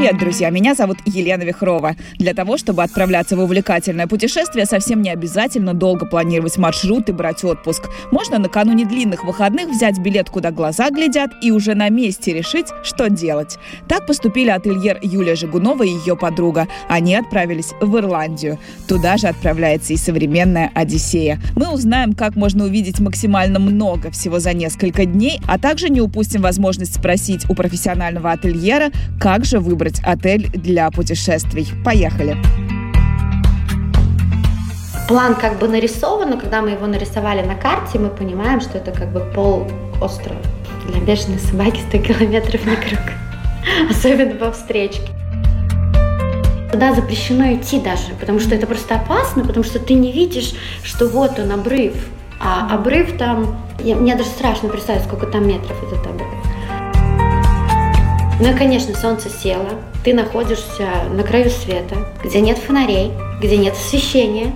Привет, 0.00 0.16
друзья! 0.16 0.48
Меня 0.48 0.74
зовут 0.74 0.96
Елена 1.04 1.42
Вихрова. 1.42 1.94
Для 2.16 2.32
того, 2.32 2.56
чтобы 2.56 2.82
отправляться 2.82 3.36
в 3.36 3.40
увлекательное 3.40 4.06
путешествие, 4.06 4.64
совсем 4.64 5.02
не 5.02 5.10
обязательно 5.10 5.74
долго 5.74 6.06
планировать 6.06 6.56
маршрут 6.56 7.10
и 7.10 7.12
брать 7.12 7.44
отпуск. 7.44 7.90
Можно 8.10 8.38
накануне 8.38 8.86
длинных 8.86 9.24
выходных 9.24 9.68
взять 9.68 9.98
билет, 9.98 10.30
куда 10.30 10.52
глаза 10.52 10.88
глядят, 10.88 11.32
и 11.42 11.50
уже 11.50 11.74
на 11.74 11.90
месте 11.90 12.32
решить, 12.32 12.68
что 12.82 13.10
делать. 13.10 13.58
Так 13.88 14.06
поступили 14.06 14.48
ательер 14.48 14.98
Юлия 15.02 15.34
Жигунова 15.34 15.82
и 15.82 15.90
ее 15.90 16.16
подруга. 16.16 16.66
Они 16.88 17.14
отправились 17.14 17.74
в 17.82 17.94
Ирландию. 17.98 18.58
Туда 18.88 19.18
же 19.18 19.26
отправляется 19.26 19.92
и 19.92 19.98
современная 19.98 20.70
Одиссея. 20.74 21.38
Мы 21.56 21.70
узнаем, 21.70 22.14
как 22.14 22.36
можно 22.36 22.64
увидеть 22.64 23.00
максимально 23.00 23.58
много 23.58 24.10
всего 24.10 24.38
за 24.38 24.54
несколько 24.54 25.04
дней, 25.04 25.42
а 25.46 25.58
также 25.58 25.90
не 25.90 26.00
упустим 26.00 26.40
возможность 26.40 26.94
спросить 26.94 27.44
у 27.50 27.54
профессионального 27.54 28.32
ательера, 28.32 28.90
как 29.20 29.44
же 29.44 29.58
выбрать 29.58 29.89
выбрать 29.90 30.00
отель 30.04 30.50
для 30.52 30.90
путешествий. 30.90 31.68
Поехали! 31.84 32.36
План 35.08 35.34
как 35.34 35.58
бы 35.58 35.66
нарисован, 35.66 36.30
но 36.30 36.38
когда 36.38 36.62
мы 36.62 36.70
его 36.70 36.86
нарисовали 36.86 37.42
на 37.42 37.56
карте, 37.56 37.98
мы 37.98 38.10
понимаем, 38.10 38.60
что 38.60 38.78
это 38.78 38.92
как 38.92 39.12
бы 39.12 39.20
пол 39.34 39.66
острова. 40.00 40.40
Для 40.88 41.00
бешеной 41.00 41.38
собаки 41.38 41.80
100 41.88 41.98
километров 41.98 42.64
не 42.64 42.76
круг. 42.76 43.00
Особенно 43.90 44.34
по 44.36 44.52
встречке. 44.52 45.08
Туда 46.70 46.94
запрещено 46.94 47.52
идти 47.54 47.80
даже, 47.80 48.14
потому 48.20 48.38
что 48.38 48.54
это 48.54 48.66
просто 48.66 48.94
опасно, 48.94 49.44
потому 49.44 49.64
что 49.64 49.80
ты 49.80 49.94
не 49.94 50.12
видишь, 50.12 50.52
что 50.84 51.08
вот 51.08 51.38
он 51.40 51.50
обрыв. 51.50 51.94
А 52.40 52.72
обрыв 52.72 53.18
там, 53.18 53.58
я, 53.82 53.96
мне 53.96 54.14
даже 54.14 54.30
страшно 54.30 54.68
представить, 54.68 55.02
сколько 55.02 55.26
там 55.26 55.48
метров 55.48 55.76
этот 55.82 56.06
обрыв. 56.06 56.49
Ну 58.40 58.50
и, 58.50 58.54
конечно, 58.54 58.96
солнце 58.96 59.28
село, 59.28 59.68
ты 60.02 60.14
находишься 60.14 60.88
на 61.12 61.22
краю 61.22 61.50
света, 61.50 62.08
где 62.24 62.40
нет 62.40 62.56
фонарей, 62.56 63.12
где 63.38 63.58
нет 63.58 63.74
освещения, 63.74 64.54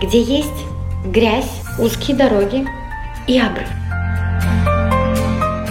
где 0.00 0.22
есть 0.22 0.64
грязь, 1.04 1.60
узкие 1.78 2.16
дороги 2.16 2.66
и 3.26 3.38
обрыв. 3.38 3.68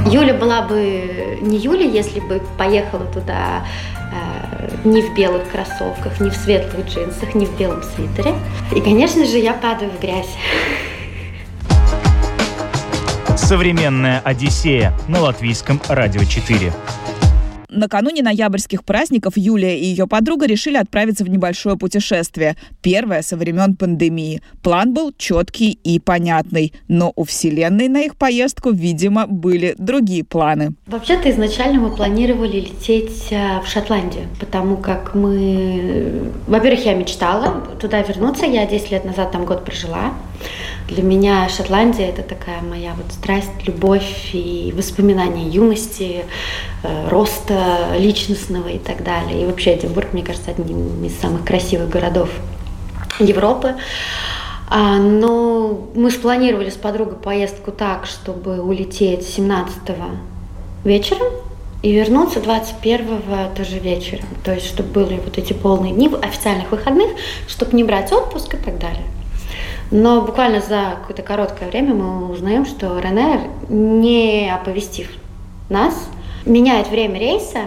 Юля 0.06 0.36
была 0.36 0.62
бы 0.62 1.39
не 1.42 1.58
Юля, 1.58 1.86
если 1.86 2.19
бы 2.19 2.44
поехала 2.59 3.06
туда 3.06 3.66
э, 3.97 4.69
не 4.84 5.02
в 5.02 5.16
белых 5.16 5.50
кроссовках, 5.50 6.19
не 6.19 6.30
в 6.30 6.36
светлых 6.36 6.86
джинсах, 6.86 7.34
не 7.34 7.47
в 7.47 7.58
белом 7.58 7.81
свитере. 7.81 8.36
И, 8.75 8.81
конечно 8.81 9.25
же, 9.25 9.39
я 9.39 9.53
падаю 9.53 9.89
в 9.89 10.00
грязь. 10.00 10.30
Современная 13.36 14.22
Одиссея 14.23 14.94
на 15.08 15.22
латвийском 15.22 15.81
радио 15.89 16.23
4 16.23 16.72
накануне 17.72 18.22
ноябрьских 18.22 18.83
праздников 18.83 19.33
Юлия 19.38 19.80
и 19.80 19.86
ее 19.86 20.08
подруга 20.08 20.45
решили 20.45 20.77
отправиться 20.77 21.23
в 21.23 21.30
небольшое 21.30 21.78
путешествие. 21.78 22.55
Первое 22.81 23.22
со 23.22 23.38
времен 23.38 23.75
пандемии. 23.75 24.41
План 24.61 24.94
был 24.94 25.13
четкий 25.17 25.72
и 25.83 26.00
понятный, 26.00 26.73
но 26.88 27.11
у 27.16 27.23
Вселенной 27.23 27.88
на 27.88 28.02
их 28.02 28.16
поездку, 28.16 28.72
видимо, 28.72 29.25
были 29.28 29.75
другие 29.78 30.23
планы. 30.23 30.73
Вообще-то 30.88 31.31
изначально 31.31 31.80
мы 31.80 31.95
планировали 31.95 32.59
лететь 32.59 33.28
э, 33.31 33.61
в 33.61 33.67
Шотландию, 33.67 34.28
потому 34.39 34.78
как 34.78 35.16
мы... 35.16 36.31
Во-первых, 36.47 36.85
я 36.85 36.94
мечтала 36.94 37.66
туда 37.80 38.02
вернуться. 38.02 38.45
Я 38.45 38.66
10 38.66 38.91
лет 38.91 39.06
назад 39.06 39.31
там 39.31 39.45
год 39.45 39.66
прожила. 39.66 40.13
Для 40.91 41.03
меня 41.03 41.47
Шотландия 41.47 42.09
это 42.09 42.22
такая 42.22 42.62
моя 42.62 42.94
вот 42.97 43.13
страсть, 43.13 43.66
любовь 43.66 44.31
и 44.34 44.74
воспоминания 44.75 45.47
юности, 45.47 46.25
э, 46.84 47.07
роста 47.07 47.96
личностного 47.97 48.68
и 48.68 48.78
так 48.78 49.02
далее. 49.02 49.41
И 49.41 49.46
вообще 49.46 49.78
Эдинбург, 49.78 50.12
мне 50.12 50.22
кажется, 50.22 50.52
одним 50.52 51.02
из 51.06 51.18
самых 51.18 51.46
красивых 51.46 51.88
городов 51.88 52.29
Европы. 53.19 53.75
А, 54.69 54.97
но 54.97 55.88
мы 55.96 56.12
спланировали 56.12 56.69
с 56.69 56.75
подругой 56.75 57.16
поездку 57.16 57.72
так, 57.72 58.06
чтобы 58.06 58.62
улететь 58.62 59.25
17 59.25 59.78
вечером 60.84 61.28
и 61.84 61.94
вернуться 61.94 62.40
21-го 62.40 63.56
тоже 63.56 63.79
вечером. 63.79 64.25
То 64.44 64.53
есть, 64.53 64.68
чтобы 64.68 64.90
были 64.90 65.22
вот 65.23 65.38
эти 65.38 65.53
полные 65.53 65.94
дни 65.94 66.12
официальных 66.22 66.69
выходных, 66.72 67.12
чтобы 67.47 67.78
не 67.78 67.85
брать 67.85 68.12
отпуск 68.12 68.56
и 68.56 68.58
так 68.58 68.78
далее. 68.78 69.06
Но 69.91 70.22
буквально 70.22 70.62
за 70.62 70.97
какое-то 71.02 71.22
короткое 71.22 71.69
время 71.69 71.94
мы 71.94 72.31
узнаем, 72.31 72.66
что 72.66 73.00
РНР, 73.00 73.41
не 73.69 74.50
оповестив 74.50 75.09
нас, 75.69 76.09
меняет 76.46 76.90
время 76.90 77.19
рейса, 77.19 77.66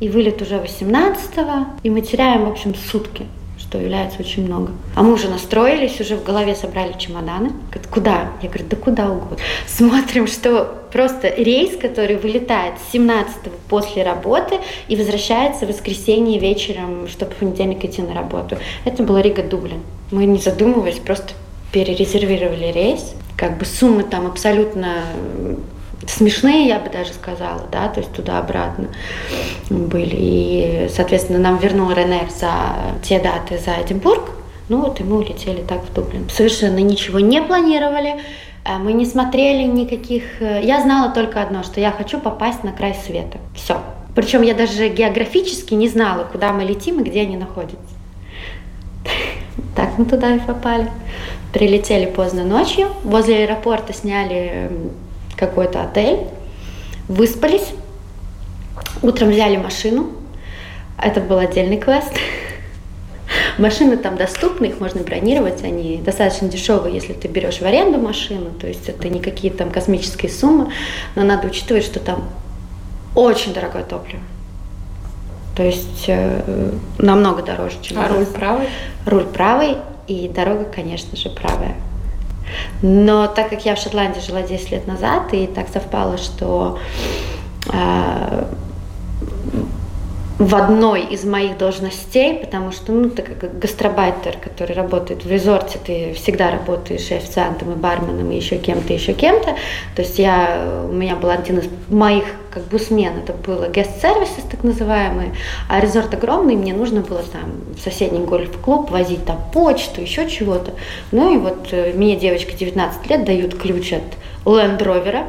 и 0.00 0.08
вылет 0.08 0.40
уже 0.40 0.54
18-го, 0.54 1.66
и 1.82 1.90
мы 1.90 2.00
теряем, 2.02 2.44
в 2.46 2.52
общем, 2.52 2.74
сутки 2.74 3.26
что 3.68 3.76
является 3.76 4.20
очень 4.20 4.46
много. 4.46 4.72
А 4.94 5.02
мы 5.02 5.12
уже 5.12 5.28
настроились, 5.28 6.00
уже 6.00 6.16
в 6.16 6.24
голове 6.24 6.54
собрали 6.54 6.94
чемоданы. 6.96 7.50
Говорит, 7.70 7.88
куда? 7.90 8.30
Я 8.40 8.48
говорю, 8.48 8.64
да 8.70 8.76
куда 8.76 9.10
угодно. 9.10 9.36
Смотрим, 9.66 10.26
что 10.26 10.86
просто 10.92 11.28
рейс, 11.28 11.76
который 11.76 12.16
вылетает 12.16 12.74
17-го 12.92 13.50
после 13.68 14.04
работы 14.04 14.58
и 14.86 14.96
возвращается 14.96 15.66
в 15.66 15.68
воскресенье 15.68 16.38
вечером, 16.38 17.08
чтобы 17.08 17.32
в 17.32 17.36
понедельник 17.36 17.84
идти 17.84 18.00
на 18.00 18.14
работу. 18.14 18.56
Это 18.86 19.02
была 19.02 19.20
Рига-Дублин. 19.20 19.82
Мы 20.12 20.24
не 20.24 20.38
задумываясь, 20.38 20.98
просто 20.98 21.34
перерезервировали 21.72 22.72
рейс. 22.72 23.14
Как 23.36 23.58
бы 23.58 23.64
суммы 23.64 24.02
там 24.02 24.26
абсолютно 24.26 25.04
смешные, 26.06 26.66
я 26.66 26.78
бы 26.78 26.90
даже 26.90 27.12
сказала, 27.12 27.62
да, 27.70 27.88
то 27.88 28.00
есть 28.00 28.12
туда-обратно 28.12 28.88
были. 29.70 30.16
И, 30.18 30.88
соответственно, 30.94 31.38
нам 31.38 31.58
вернул 31.58 31.90
РНР 31.90 32.30
за 32.30 32.52
те 33.02 33.20
даты 33.20 33.58
за 33.58 33.82
Эдинбург. 33.82 34.30
Ну 34.68 34.82
вот 34.82 35.00
и 35.00 35.04
мы 35.04 35.18
улетели 35.18 35.62
так 35.62 35.82
в 35.84 35.92
Дублин. 35.94 36.28
Совершенно 36.28 36.78
ничего 36.78 37.20
не 37.20 37.40
планировали, 37.40 38.16
э, 38.64 38.76
мы 38.78 38.92
не 38.92 39.06
смотрели 39.06 39.62
никаких... 39.64 40.42
Э, 40.42 40.60
я 40.62 40.82
знала 40.82 41.10
только 41.10 41.42
одно, 41.42 41.62
что 41.62 41.80
я 41.80 41.90
хочу 41.90 42.20
попасть 42.20 42.64
на 42.64 42.72
край 42.72 42.94
света. 42.94 43.38
Все. 43.54 43.80
Причем 44.14 44.42
я 44.42 44.52
даже 44.52 44.88
географически 44.88 45.74
не 45.74 45.88
знала, 45.88 46.24
куда 46.24 46.52
мы 46.52 46.64
летим 46.64 47.00
и 47.00 47.04
где 47.04 47.22
они 47.22 47.36
находятся. 47.36 47.97
Так 49.78 49.96
мы 49.96 50.06
туда 50.06 50.34
и 50.34 50.40
попали. 50.40 50.90
Прилетели 51.52 52.06
поздно 52.06 52.42
ночью, 52.42 52.88
возле 53.04 53.44
аэропорта 53.44 53.92
сняли 53.92 54.72
какой-то 55.36 55.80
отель, 55.84 56.26
выспались, 57.06 57.68
утром 59.02 59.30
взяли 59.30 59.56
машину, 59.56 60.08
это 61.00 61.20
был 61.20 61.38
отдельный 61.38 61.76
квест. 61.76 62.12
Машины 63.58 63.96
там 63.96 64.16
доступны, 64.16 64.66
их 64.66 64.80
можно 64.80 65.04
бронировать, 65.04 65.62
они 65.62 65.98
достаточно 65.98 66.48
дешевые, 66.48 66.96
если 66.96 67.12
ты 67.12 67.28
берешь 67.28 67.60
в 67.60 67.62
аренду 67.62 67.98
машину, 67.98 68.50
то 68.60 68.66
есть 68.66 68.88
это 68.88 69.08
не 69.08 69.20
какие-то 69.20 69.58
там 69.58 69.70
космические 69.70 70.32
суммы, 70.32 70.72
но 71.14 71.22
надо 71.22 71.46
учитывать, 71.46 71.84
что 71.84 72.00
там 72.00 72.28
очень 73.14 73.54
дорогое 73.54 73.84
топливо. 73.84 74.22
То 75.58 75.64
есть 75.64 76.04
э, 76.06 76.70
намного 76.98 77.42
дороже, 77.42 77.78
чем... 77.82 77.98
А 77.98 78.06
руль 78.06 78.26
правый? 78.26 78.68
Руль 79.06 79.24
правый, 79.24 79.76
и 80.06 80.28
дорога, 80.28 80.64
конечно 80.64 81.16
же, 81.16 81.30
правая. 81.30 81.74
Но 82.80 83.26
так 83.26 83.50
как 83.50 83.64
я 83.66 83.74
в 83.74 83.78
Шотландии 83.80 84.20
жила 84.20 84.42
10 84.42 84.70
лет 84.70 84.86
назад, 84.86 85.34
и 85.34 85.48
так 85.48 85.66
совпало, 85.68 86.16
что 86.16 86.78
э, 87.72 88.44
в 90.38 90.54
одной 90.54 91.02
из 91.02 91.24
моих 91.24 91.58
должностей, 91.58 92.34
потому 92.34 92.70
что, 92.70 92.92
ну, 92.92 93.10
ты 93.10 93.22
как 93.22 93.58
гастробайтер, 93.58 94.36
который 94.36 94.74
работает 94.74 95.24
в 95.24 95.30
резорте, 95.30 95.80
ты 95.84 96.12
всегда 96.14 96.50
работаешь 96.52 97.10
и 97.10 97.14
официантом, 97.14 97.72
и 97.72 97.74
барменом, 97.74 98.30
и 98.30 98.36
еще 98.36 98.56
кем-то, 98.56 98.92
еще 98.92 99.14
кем-то. 99.14 99.56
То 99.96 100.02
есть 100.02 100.18
я, 100.18 100.84
у 100.88 100.92
меня 100.92 101.16
был 101.16 101.30
один 101.30 101.58
из 101.58 101.68
моих 101.88 102.24
как 102.50 102.64
бы 102.68 102.78
смен, 102.78 103.18
это 103.18 103.32
было 103.32 103.68
guest-сервисы, 103.68 104.40
так 104.48 104.62
называемые, 104.62 105.32
а 105.68 105.80
резорт 105.80 106.14
огромный, 106.14 106.54
мне 106.54 106.72
нужно 106.72 107.00
было 107.00 107.22
там 107.22 107.74
в 107.76 107.80
соседний 107.80 108.24
гольф-клуб 108.24 108.90
возить 108.90 109.24
там 109.24 109.38
почту, 109.52 110.00
еще 110.00 110.30
чего-то. 110.30 110.72
Ну 111.10 111.34
и 111.34 111.38
вот 111.38 111.68
э, 111.72 111.92
мне 111.94 112.16
девочка 112.16 112.52
19 112.52 113.10
лет 113.10 113.24
дают 113.24 113.56
ключ 113.56 113.92
от 113.92 114.02
Land 114.44 114.78
Rover, 114.78 115.24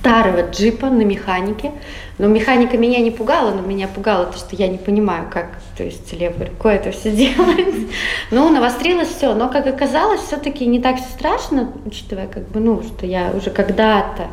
старого 0.00 0.50
джипа 0.50 0.86
на 0.86 1.02
механике. 1.02 1.72
Но 2.18 2.26
механика 2.26 2.76
меня 2.76 2.98
не 3.00 3.10
пугала, 3.10 3.52
но 3.52 3.62
меня 3.62 3.88
пугало 3.88 4.26
то, 4.26 4.36
что 4.36 4.56
я 4.56 4.68
не 4.68 4.78
понимаю, 4.78 5.28
как, 5.30 5.58
то 5.76 5.84
есть 5.84 6.12
левой 6.12 6.46
рукой 6.46 6.74
это 6.74 6.90
все 6.90 7.10
делать. 7.16 7.74
Ну, 8.30 8.48
навострилось 8.50 9.08
все, 9.08 9.34
но, 9.34 9.48
как 9.48 9.66
оказалось, 9.66 10.22
все-таки 10.22 10.66
не 10.66 10.80
так 10.80 10.96
все 10.96 11.08
страшно, 11.08 11.72
учитывая, 11.86 12.26
как 12.26 12.48
бы, 12.48 12.60
ну, 12.60 12.82
что 12.82 13.06
я 13.06 13.30
уже 13.34 13.50
когда-то 13.50 14.28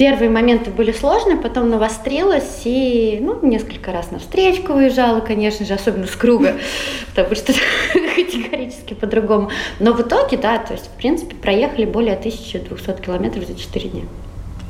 Первые 0.00 0.30
моменты 0.30 0.70
были 0.70 0.92
сложные, 0.92 1.36
потом 1.36 1.68
навострилась 1.68 2.62
и 2.64 3.18
ну, 3.20 3.38
несколько 3.42 3.92
раз 3.92 4.10
на 4.10 4.18
встречку 4.18 4.72
выезжала, 4.72 5.20
конечно 5.20 5.66
же, 5.66 5.74
особенно 5.74 6.06
с 6.06 6.16
круга, 6.16 6.54
потому 7.14 7.34
что 7.34 7.52
категорически 7.92 8.94
по-другому. 8.94 9.50
Но 9.78 9.92
в 9.92 10.00
итоге, 10.00 10.38
да, 10.38 10.56
то 10.56 10.72
есть, 10.72 10.86
в 10.86 10.96
принципе, 10.96 11.34
проехали 11.34 11.84
более 11.84 12.14
1200 12.14 13.02
километров 13.02 13.46
за 13.46 13.54
4 13.54 13.88
дня. 13.90 14.04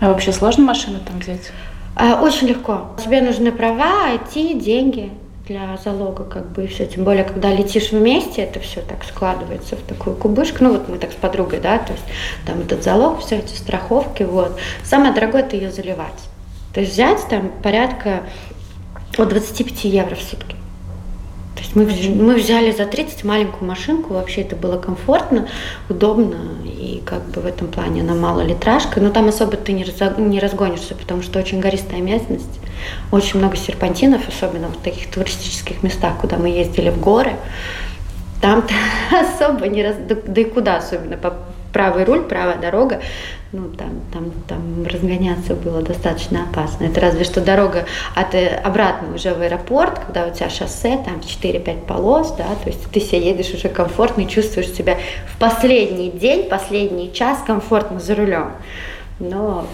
А 0.01 0.09
вообще 0.09 0.33
сложно 0.33 0.65
машину 0.65 0.99
там 1.07 1.19
взять? 1.21 1.53
А, 1.95 2.23
очень 2.23 2.49
легко. 2.49 2.93
Тебе 3.03 3.21
нужны 3.21 3.53
права, 3.53 4.09
IT, 4.15 4.59
деньги 4.59 5.11
для 5.47 5.77
залога, 5.83 6.25
как 6.25 6.51
бы, 6.53 6.65
и 6.65 6.67
все. 6.69 6.87
Тем 6.87 7.05
более, 7.05 7.25
когда 7.25 7.53
летишь 7.53 7.91
вместе, 7.91 8.43
это 8.43 8.61
все 8.61 8.81
так 8.81 9.05
складывается 9.05 9.77
в 9.77 9.83
такую 9.83 10.17
кубышку. 10.17 10.59
Ну, 10.61 10.73
вот 10.73 10.89
мы 10.89 10.97
так 10.97 11.13
с 11.13 11.17
подругой, 11.17 11.61
да, 11.61 11.79
то 11.79 11.93
есть 11.93 12.05
там 12.47 12.61
этот 12.61 12.83
залог, 12.85 13.21
все 13.21 13.39
эти 13.39 13.55
страховки, 13.55 14.23
вот. 14.23 14.59
Самое 14.85 15.13
дорогое– 15.13 15.43
это 15.43 15.57
ее 15.57 15.71
заливать. 15.71 16.15
То 16.73 16.81
есть 16.81 16.93
взять 16.93 17.27
там 17.29 17.51
порядка 17.63 18.23
от 19.19 19.29
25 19.29 19.85
евро 19.85 20.15
в 20.15 20.23
сутки. 20.23 20.60
То 21.61 21.79
есть 21.83 22.09
мы, 22.09 22.25
мы 22.25 22.35
взяли 22.37 22.71
за 22.71 22.87
30 22.87 23.23
маленькую 23.25 23.69
машинку, 23.69 24.15
вообще 24.15 24.41
это 24.41 24.57
было 24.57 24.79
комфортно, 24.79 25.47
удобно, 25.91 26.39
и 26.65 27.03
как 27.05 27.23
бы 27.27 27.43
в 27.43 27.47
этом 27.47 27.69
плане 27.69 28.01
она 28.01 28.15
малолитражка, 28.15 29.01
но 29.01 29.11
там 29.11 29.29
особо 29.29 29.59
ты 29.59 29.73
не, 29.73 29.85
раз, 29.85 30.17
не 30.17 30.41
разгонишься, 30.41 30.95
потому 30.95 31.23
что 31.23 31.39
очень 31.39 31.61
гористая 31.61 32.01
местность, 32.01 32.61
очень 33.13 33.39
много 33.39 33.57
серпантинов, 33.57 34.27
особенно 34.27 34.69
в 34.69 34.77
таких 34.79 35.11
туристических 35.11 35.83
местах, 35.83 36.19
куда 36.19 36.39
мы 36.39 36.49
ездили 36.49 36.89
в 36.89 36.99
горы, 36.99 37.37
там 38.41 38.65
особо 39.13 39.67
не 39.67 39.83
раз, 39.83 39.97
да 39.99 40.41
и 40.41 40.45
куда 40.45 40.79
особенно, 40.79 41.19
правый 41.73 42.05
руль, 42.05 42.23
правая 42.23 42.59
дорога, 42.59 43.01
ну, 43.53 43.69
там, 43.71 44.01
там, 44.13 44.31
там 44.47 44.87
разгоняться 44.87 45.55
было 45.55 45.83
достаточно 45.83 46.45
опасно. 46.45 46.85
Это 46.85 47.01
разве 47.01 47.25
что 47.25 47.41
дорога 47.41 47.85
от, 48.15 48.35
э, 48.35 48.61
обратно 48.63 49.15
уже 49.15 49.35
в 49.35 49.41
аэропорт, 49.41 49.99
когда 49.99 50.27
у 50.27 50.31
тебя 50.31 50.49
шоссе, 50.49 50.99
там 51.05 51.21
4-5 51.21 51.85
полос, 51.87 52.33
да, 52.33 52.47
то 52.63 52.69
есть 52.69 52.89
ты 52.91 53.01
себе 53.01 53.31
едешь 53.31 53.53
уже 53.53 53.69
комфортно 53.69 54.23
и 54.23 54.29
чувствуешь 54.29 54.69
себя 54.69 54.99
в 55.35 55.39
последний 55.39 56.11
день, 56.11 56.49
последний 56.49 57.13
час 57.13 57.39
комфортно 57.45 57.99
за 57.99 58.15
рулем. 58.15 58.53
Но 59.19 59.67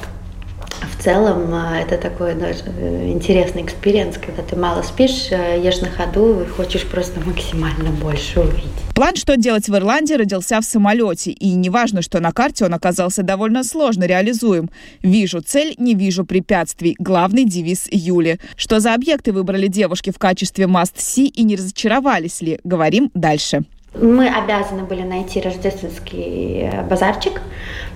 в 0.83 1.03
целом 1.03 1.53
а, 1.53 1.79
это 1.79 1.97
такой 1.97 2.35
даже 2.35 2.61
э, 2.67 3.09
интересный 3.09 3.63
experience, 3.63 4.19
когда 4.19 4.43
ты 4.43 4.57
мало 4.57 4.83
спишь, 4.83 5.29
э, 5.31 5.61
ешь 5.63 5.81
на 5.81 5.89
ходу 5.89 6.43
и 6.43 6.47
хочешь 6.47 6.85
просто 6.85 7.21
максимально 7.21 7.91
больше 7.91 8.41
увидеть. 8.41 8.71
План, 8.95 9.15
что 9.17 9.37
делать 9.37 9.69
в 9.69 9.77
Ирландии, 9.77 10.15
родился 10.15 10.61
в 10.61 10.65
самолете. 10.65 11.31
И 11.31 11.51
неважно, 11.53 12.01
что 12.01 12.19
на 12.21 12.33
карте 12.33 12.65
он 12.65 12.75
оказался 12.75 13.23
довольно 13.23 13.63
сложно 13.63 14.05
реализуем. 14.05 14.71
Вижу 15.03 15.43
цель, 15.43 15.75
не 15.79 15.95
вижу 15.95 16.25
препятствий. 16.25 16.97
Главный 16.99 17.45
девиз 17.45 17.89
Юли. 17.91 18.39
Что 18.57 18.81
за 18.81 18.95
объекты 18.95 19.33
выбрали 19.33 19.67
девушки 19.67 20.11
в 20.11 20.19
качестве 20.19 20.65
must-see 20.65 21.27
и 21.27 21.43
не 21.43 21.57
разочаровались 21.57 22.41
ли? 22.41 22.59
Говорим 22.65 23.11
дальше. 23.13 23.65
Мы 23.95 24.29
обязаны 24.29 24.85
были 24.85 25.03
найти 25.03 25.41
рождественский 25.41 26.63
э, 26.63 26.83
базарчик, 26.83 27.41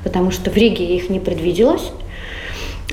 потому 0.03 0.31
что 0.31 0.51
в 0.51 0.57
Риге 0.57 0.97
их 0.97 1.11
не 1.11 1.21
предвиделось. 1.21 1.93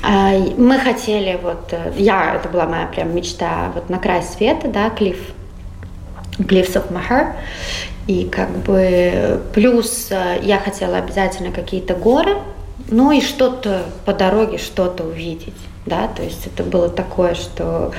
А, 0.02 0.32
мы 0.56 0.78
хотели, 0.78 1.38
вот, 1.42 1.72
э, 1.72 1.92
я, 1.96 2.36
это 2.36 2.48
была 2.48 2.66
моя 2.66 2.86
прям 2.86 3.14
мечта, 3.14 3.72
вот 3.74 3.90
на 3.90 3.98
край 3.98 4.22
света, 4.22 4.68
да, 4.68 4.90
клифф, 4.90 5.18
Cliffs 6.38 6.74
of 6.74 6.92
Moher. 6.92 7.34
И 8.06 8.24
как 8.24 8.50
бы 8.58 9.42
плюс 9.52 10.08
э, 10.10 10.38
я 10.42 10.58
хотела 10.58 10.98
обязательно 10.98 11.52
какие-то 11.52 11.94
горы, 11.94 12.38
ну 12.90 13.10
и 13.10 13.20
что-то 13.20 13.84
по 14.06 14.14
дороге, 14.14 14.56
что-то 14.56 15.04
увидеть, 15.04 15.54
да, 15.84 16.08
то 16.08 16.22
есть 16.22 16.46
это 16.46 16.62
было 16.62 16.88
такое, 16.88 17.34
что 17.34 17.92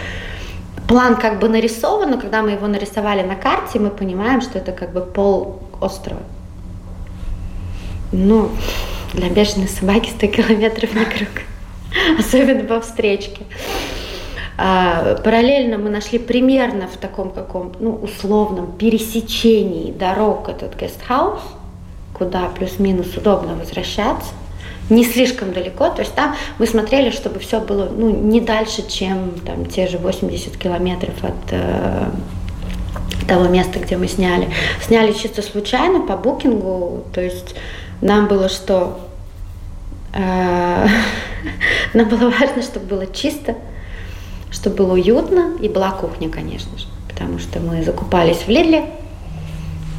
план 0.87 1.15
как 1.17 1.39
бы 1.39 1.47
нарисован, 1.47 2.09
но 2.09 2.17
когда 2.19 2.41
мы 2.41 2.51
его 2.51 2.65
нарисовали 2.65 3.21
на 3.21 3.35
карте, 3.35 3.77
мы 3.77 3.91
понимаем, 3.91 4.41
что 4.41 4.57
это 4.57 4.71
как 4.71 4.93
бы 4.93 5.01
пол 5.01 5.61
острова. 5.79 6.21
Ну, 8.11 8.49
для 9.13 9.29
бешеной 9.29 9.67
собаки 9.67 10.09
100 10.09 10.27
километров 10.27 10.95
не 10.95 11.05
круг. 11.05 11.29
Особенно 12.17 12.63
по 12.63 12.81
встречке. 12.81 13.41
А, 14.57 15.15
параллельно 15.23 15.77
мы 15.77 15.89
нашли 15.89 16.19
примерно 16.19 16.87
в 16.87 16.97
таком 16.97 17.31
каком, 17.31 17.71
ну, 17.79 17.95
условном 17.95 18.73
пересечении 18.73 19.91
дорог 19.91 20.49
этот 20.49 20.75
гестхаус, 20.75 21.39
куда 22.13 22.49
плюс-минус 22.49 23.15
удобно 23.15 23.55
возвращаться, 23.55 24.33
не 24.89 25.05
слишком 25.05 25.53
далеко, 25.53 25.89
то 25.89 26.01
есть 26.01 26.13
там 26.13 26.35
мы 26.57 26.67
смотрели, 26.67 27.09
чтобы 27.09 27.39
все 27.39 27.61
было 27.61 27.87
ну, 27.89 28.09
не 28.09 28.41
дальше, 28.41 28.85
чем 28.87 29.31
там, 29.45 29.65
те 29.65 29.87
же 29.87 29.97
80 29.97 30.57
километров 30.57 31.23
от 31.23 31.51
э, 31.51 32.05
того 33.29 33.47
места, 33.47 33.79
где 33.79 33.95
мы 33.95 34.07
сняли. 34.07 34.49
Сняли 34.81 35.13
чисто 35.13 35.41
случайно 35.41 36.01
по 36.01 36.17
букингу, 36.17 37.05
то 37.13 37.21
есть 37.21 37.55
нам 38.01 38.27
было 38.27 38.49
что 38.49 38.99
нам 41.93 42.09
было 42.09 42.29
важно, 42.29 42.61
чтобы 42.61 42.85
было 42.85 43.07
чисто, 43.07 43.55
чтобы 44.51 44.77
было 44.77 44.93
уютно 44.93 45.57
и 45.61 45.69
была 45.69 45.91
кухня, 45.91 46.29
конечно 46.29 46.77
же, 46.77 46.85
потому 47.07 47.39
что 47.39 47.59
мы 47.59 47.83
закупались 47.83 48.37
в 48.37 48.49
Лидле, 48.49 48.85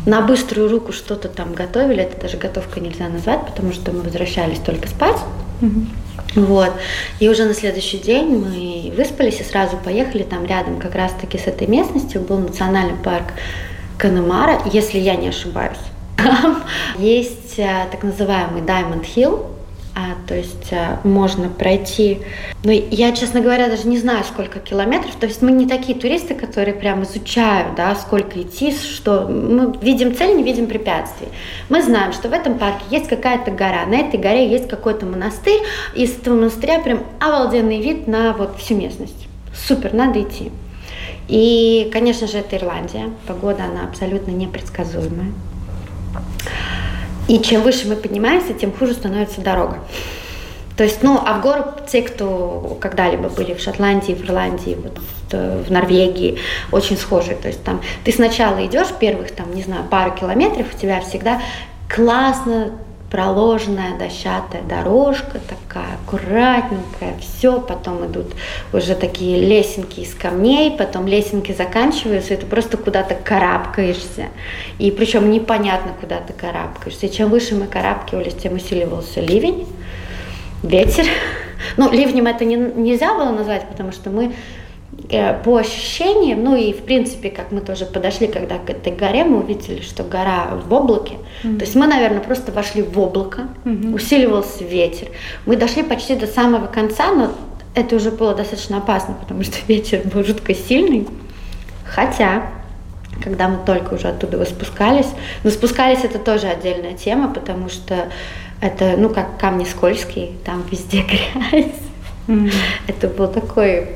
на 0.06 0.22
быструю 0.22 0.70
руку 0.70 0.92
что-то 0.92 1.28
там 1.28 1.52
готовили, 1.52 2.02
это 2.02 2.20
даже 2.20 2.38
готовка 2.38 2.80
нельзя 2.80 3.08
назвать, 3.08 3.44
потому 3.46 3.72
что 3.72 3.92
мы 3.92 4.00
возвращались 4.00 4.58
только 4.58 4.88
спать. 4.88 5.18
Mm-hmm. 5.60 5.86
Вот. 6.36 6.72
И 7.18 7.28
уже 7.28 7.44
на 7.44 7.54
следующий 7.54 7.98
день 7.98 8.28
мы 8.28 8.92
выспались 8.96 9.40
и 9.40 9.44
сразу 9.44 9.76
поехали. 9.76 10.22
Там 10.22 10.46
рядом 10.46 10.78
как 10.78 10.94
раз-таки 10.94 11.38
с 11.38 11.46
этой 11.46 11.66
местностью 11.66 12.20
был 12.20 12.38
национальный 12.38 12.96
парк 12.96 13.26
Канемара, 13.98 14.60
если 14.72 14.98
я 14.98 15.16
не 15.16 15.28
ошибаюсь. 15.28 15.78
Там 16.16 16.62
есть 16.98 17.58
э, 17.58 17.86
так 17.90 18.02
называемый 18.02 18.62
Diamond 18.62 19.04
Hill, 19.14 19.46
а, 19.94 20.14
то 20.26 20.36
есть 20.36 20.72
а, 20.72 21.00
можно 21.04 21.48
пройти, 21.48 22.20
ну 22.62 22.70
я, 22.70 23.12
честно 23.12 23.40
говоря, 23.40 23.68
даже 23.68 23.88
не 23.88 23.98
знаю, 23.98 24.24
сколько 24.24 24.58
километров, 24.60 25.14
то 25.16 25.26
есть 25.26 25.42
мы 25.42 25.50
не 25.52 25.66
такие 25.66 25.98
туристы, 25.98 26.34
которые 26.34 26.74
прям 26.74 27.02
изучают, 27.02 27.74
да, 27.74 27.94
сколько 27.94 28.40
идти, 28.40 28.72
что 28.72 29.26
мы 29.28 29.76
видим 29.80 30.14
цель, 30.14 30.36
не 30.36 30.42
видим 30.42 30.66
препятствий. 30.66 31.28
Мы 31.68 31.82
знаем, 31.82 32.12
что 32.12 32.28
в 32.28 32.32
этом 32.32 32.58
парке 32.58 32.84
есть 32.90 33.08
какая-то 33.08 33.50
гора, 33.50 33.84
на 33.86 33.96
этой 33.96 34.18
горе 34.18 34.48
есть 34.48 34.68
какой-то 34.68 35.06
монастырь, 35.06 35.60
и 35.94 36.06
с 36.06 36.16
этого 36.16 36.36
монастыря 36.36 36.80
прям 36.80 37.02
обалденный 37.18 37.80
вид 37.80 38.06
на 38.06 38.32
вот 38.32 38.58
всю 38.58 38.76
местность. 38.76 39.28
Супер, 39.54 39.92
надо 39.92 40.22
идти. 40.22 40.52
И, 41.28 41.90
конечно 41.92 42.26
же, 42.26 42.38
это 42.38 42.56
Ирландия, 42.56 43.10
погода, 43.26 43.64
она 43.64 43.84
абсолютно 43.84 44.30
непредсказуемая. 44.32 45.32
И 47.30 47.40
чем 47.40 47.62
выше 47.62 47.86
мы 47.86 47.94
поднимаемся, 47.94 48.54
тем 48.54 48.72
хуже 48.72 48.92
становится 48.92 49.40
дорога. 49.40 49.78
То 50.76 50.82
есть, 50.82 51.04
ну, 51.04 51.16
а 51.24 51.34
в 51.34 51.42
гору 51.42 51.64
те, 51.86 52.02
кто 52.02 52.76
когда-либо 52.80 53.28
были 53.28 53.54
в 53.54 53.60
Шотландии, 53.60 54.14
в 54.14 54.24
Ирландии, 54.24 54.76
вот, 54.82 54.98
в 55.30 55.70
Норвегии, 55.70 56.38
очень 56.72 56.96
схожие. 56.96 57.36
То 57.36 57.46
есть 57.46 57.62
там 57.62 57.82
ты 58.02 58.10
сначала 58.10 58.66
идешь 58.66 58.88
первых, 58.98 59.30
там, 59.30 59.54
не 59.54 59.62
знаю, 59.62 59.84
пару 59.88 60.10
километров, 60.12 60.66
у 60.74 60.76
тебя 60.76 61.00
всегда 61.02 61.40
классно 61.88 62.72
проложенная 63.10 63.98
дощатая 63.98 64.62
дорожка, 64.62 65.40
такая 65.40 65.96
аккуратненькая, 66.04 67.16
все, 67.20 67.60
потом 67.60 68.06
идут 68.06 68.28
уже 68.72 68.94
такие 68.94 69.40
лесенки 69.40 70.00
из 70.00 70.14
камней, 70.14 70.70
потом 70.76 71.08
лесенки 71.08 71.52
заканчиваются, 71.52 72.34
и 72.34 72.36
ты 72.36 72.46
просто 72.46 72.76
куда-то 72.76 73.16
карабкаешься, 73.16 74.28
и 74.78 74.92
причем 74.92 75.30
непонятно, 75.30 75.92
куда 76.00 76.20
ты 76.20 76.32
карабкаешься. 76.32 77.06
И 77.06 77.12
чем 77.12 77.30
выше 77.30 77.56
мы 77.56 77.66
карабкивались, 77.66 78.34
тем 78.34 78.54
усиливался 78.54 79.20
ливень, 79.20 79.66
ветер. 80.62 81.06
Ну, 81.76 81.92
ливнем 81.92 82.26
это 82.26 82.46
не, 82.46 82.56
нельзя 82.56 83.12
было 83.12 83.32
назвать, 83.32 83.68
потому 83.68 83.92
что 83.92 84.08
мы 84.08 84.32
по 85.44 85.56
ощущениям, 85.56 86.44
ну 86.44 86.54
и 86.54 86.72
в 86.72 86.82
принципе, 86.82 87.30
как 87.30 87.50
мы 87.50 87.60
тоже 87.60 87.84
подошли, 87.84 88.28
когда 88.28 88.58
к 88.58 88.70
этой 88.70 88.92
горе, 88.92 89.24
мы 89.24 89.40
увидели, 89.40 89.80
что 89.80 90.04
гора 90.04 90.50
в 90.54 90.72
облаке. 90.72 91.14
Mm-hmm. 91.42 91.58
То 91.58 91.64
есть 91.64 91.74
мы, 91.74 91.86
наверное, 91.86 92.20
просто 92.20 92.52
вошли 92.52 92.82
в 92.82 92.98
облако, 92.98 93.48
mm-hmm. 93.64 93.94
усиливался 93.94 94.64
ветер. 94.64 95.08
Мы 95.46 95.56
дошли 95.56 95.82
почти 95.82 96.14
до 96.14 96.26
самого 96.26 96.66
конца, 96.66 97.12
но 97.12 97.32
это 97.74 97.96
уже 97.96 98.10
было 98.12 98.34
достаточно 98.34 98.78
опасно, 98.78 99.14
потому 99.14 99.42
что 99.42 99.56
ветер 99.68 100.02
был 100.04 100.24
жутко 100.24 100.54
сильный. 100.54 101.08
Хотя, 101.84 102.46
когда 103.22 103.48
мы 103.48 103.58
только 103.66 103.94
уже 103.94 104.08
оттуда 104.08 104.44
спускались, 104.44 105.08
но 105.42 105.50
спускались 105.50 106.04
это 106.04 106.20
тоже 106.20 106.46
отдельная 106.46 106.94
тема, 106.94 107.32
потому 107.32 107.68
что 107.68 108.10
это, 108.60 108.94
ну, 108.96 109.08
как 109.08 109.38
камни 109.38 109.64
скользкие, 109.64 110.32
там 110.44 110.62
везде 110.70 111.02
грязь. 111.50 111.72
Mm-hmm. 112.28 112.52
Это 112.86 113.08
был 113.08 113.26
такой 113.26 113.88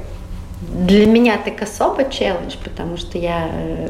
для 0.72 1.06
меня 1.06 1.38
так 1.38 1.62
особо 1.62 2.10
челлендж, 2.10 2.54
потому 2.62 2.96
что 2.96 3.18
я 3.18 3.48
э, 3.52 3.88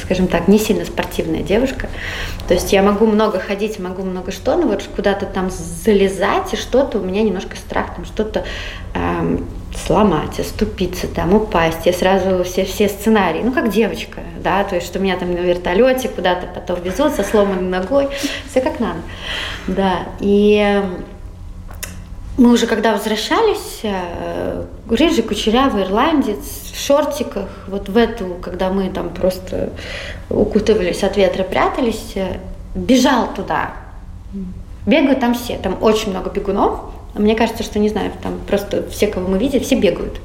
скажем 0.00 0.26
так, 0.26 0.48
не 0.48 0.58
сильно 0.58 0.84
спортивная 0.84 1.42
девушка. 1.42 1.88
То 2.48 2.54
есть 2.54 2.72
я 2.72 2.82
могу 2.82 3.06
много 3.06 3.38
ходить, 3.38 3.78
могу 3.78 4.02
много 4.02 4.32
что, 4.32 4.56
но 4.56 4.66
вот 4.66 4.82
куда-то 4.94 5.26
там 5.26 5.50
залезать 5.50 6.52
и 6.52 6.56
что-то 6.56 6.98
у 6.98 7.02
меня 7.02 7.22
немножко 7.22 7.56
страх, 7.56 7.94
там 7.94 8.04
что-то 8.04 8.44
эм, 8.94 9.46
сломать, 9.86 10.38
оступиться, 10.40 11.06
там, 11.08 11.34
упасть. 11.34 11.86
Я 11.86 11.92
сразу 11.92 12.44
все, 12.44 12.64
все 12.64 12.88
сценарии, 12.88 13.42
ну, 13.42 13.52
как 13.52 13.70
девочка, 13.70 14.20
да, 14.42 14.64
то 14.64 14.74
есть, 14.74 14.86
что 14.86 14.98
меня 14.98 15.16
там 15.16 15.32
на 15.32 15.38
вертолете 15.38 16.08
куда-то 16.08 16.46
потом 16.46 16.82
везут 16.82 17.12
со 17.12 17.22
сломанной 17.22 17.68
ногой, 17.68 18.08
все 18.50 18.60
как 18.60 18.80
надо, 18.80 19.00
да. 19.66 20.00
И 20.20 20.56
эм, 20.56 21.04
мы 22.38 22.52
уже 22.52 22.66
когда 22.66 22.92
возвращались, 22.92 23.80
э, 23.82 24.64
рыжий 24.88 25.22
кучерявый 25.22 25.84
ирландец 25.84 26.38
в 26.72 26.78
шортиках, 26.78 27.48
вот 27.68 27.88
в 27.88 27.96
эту, 27.96 28.36
когда 28.40 28.70
мы 28.70 28.88
там 28.88 29.10
просто 29.10 29.70
укутывались 30.30 31.02
от 31.02 31.16
ветра, 31.16 31.44
прятались, 31.44 32.12
э, 32.14 32.38
бежал 32.74 33.32
туда. 33.34 33.72
Бегают 34.86 35.20
там 35.20 35.34
все, 35.34 35.58
там 35.58 35.76
очень 35.82 36.10
много 36.10 36.30
бегунов. 36.30 36.80
Мне 37.14 37.34
кажется, 37.34 37.62
что, 37.62 37.78
не 37.78 37.90
знаю, 37.90 38.12
там 38.22 38.40
просто 38.46 38.88
все, 38.88 39.06
кого 39.08 39.28
мы 39.28 39.38
видели, 39.38 39.62
все 39.62 39.76
бегают. 39.76 40.18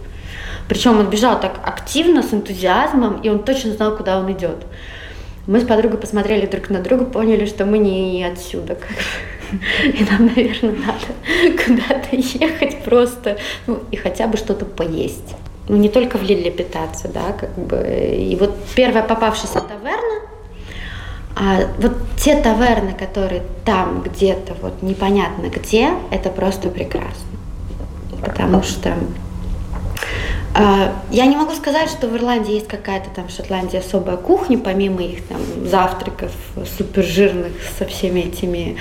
Причем 0.69 0.99
он 0.99 1.09
бежал 1.09 1.39
так 1.39 1.59
активно, 1.63 2.23
с 2.23 2.33
энтузиазмом, 2.33 3.21
и 3.21 3.29
он 3.29 3.43
точно 3.43 3.73
знал, 3.73 3.95
куда 3.95 4.17
он 4.19 4.31
идет. 4.31 4.65
Мы 5.45 5.59
с 5.59 5.65
подругой 5.65 5.99
посмотрели 5.99 6.45
друг 6.45 6.69
на 6.69 6.79
друга, 6.79 7.05
поняли, 7.05 7.45
что 7.45 7.65
мы 7.65 7.77
не 7.77 8.23
отсюда. 8.23 8.75
Как 8.75 8.87
бы. 8.87 8.95
И 9.83 10.03
нам, 10.09 10.27
наверное, 10.27 10.75
надо 10.75 11.57
куда-то 11.65 12.15
ехать 12.15 12.83
просто, 12.83 13.37
ну, 13.65 13.79
и 13.91 13.95
хотя 13.95 14.27
бы 14.27 14.37
что-то 14.37 14.65
поесть. 14.65 15.35
Ну, 15.69 15.75
не 15.75 15.89
только 15.89 16.17
в 16.17 16.23
Лилле 16.23 16.49
питаться, 16.49 17.09
да, 17.09 17.33
как 17.33 17.57
бы. 17.57 17.77
И 17.77 18.35
вот 18.37 18.55
первая 18.75 19.03
попавшаяся 19.03 19.61
таверна, 19.61 20.21
а 21.35 21.67
вот 21.77 21.93
те 22.17 22.41
таверны, 22.41 22.93
которые 22.93 23.43
там 23.63 24.01
где-то 24.01 24.55
вот 24.61 24.81
непонятно 24.81 25.47
где, 25.47 25.91
это 26.09 26.29
просто 26.29 26.69
прекрасно. 26.69 27.37
Потому 28.23 28.63
что 28.63 28.95
я 31.11 31.25
не 31.25 31.35
могу 31.35 31.53
сказать, 31.53 31.89
что 31.89 32.07
в 32.07 32.15
Ирландии 32.15 32.53
есть 32.53 32.67
какая-то 32.67 33.09
там 33.11 33.27
в 33.27 33.31
Шотландии 33.31 33.77
особая 33.77 34.17
кухня, 34.17 34.57
помимо 34.57 35.03
их 35.03 35.23
там 35.27 35.39
завтраков 35.65 36.31
супер 36.77 37.03
жирных 37.03 37.53
со 37.77 37.85
всеми 37.85 38.21
этими 38.21 38.77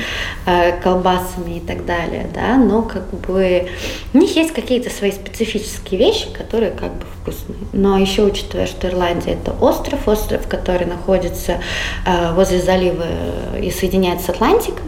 э, 0.46 0.80
колбасами 0.80 1.58
и 1.58 1.60
так 1.60 1.84
далее, 1.84 2.30
да, 2.32 2.56
но 2.56 2.82
как 2.82 3.10
бы 3.12 3.68
у 4.14 4.18
них 4.18 4.34
есть 4.36 4.54
какие-то 4.54 4.88
свои 4.88 5.12
специфические 5.12 6.00
вещи, 6.00 6.28
которые 6.32 6.70
как 6.70 6.94
бы 6.94 7.04
вкусные. 7.20 7.58
Но 7.72 7.98
еще 7.98 8.22
учитывая, 8.22 8.66
что 8.66 8.88
Ирландия 8.88 9.32
это 9.32 9.52
остров, 9.52 10.08
остров, 10.08 10.48
который 10.48 10.86
находится 10.86 11.60
э, 12.06 12.32
возле 12.32 12.60
залива 12.62 13.06
и 13.60 13.70
соединяется 13.70 14.26
с 14.26 14.30
Атлантикой, 14.30 14.84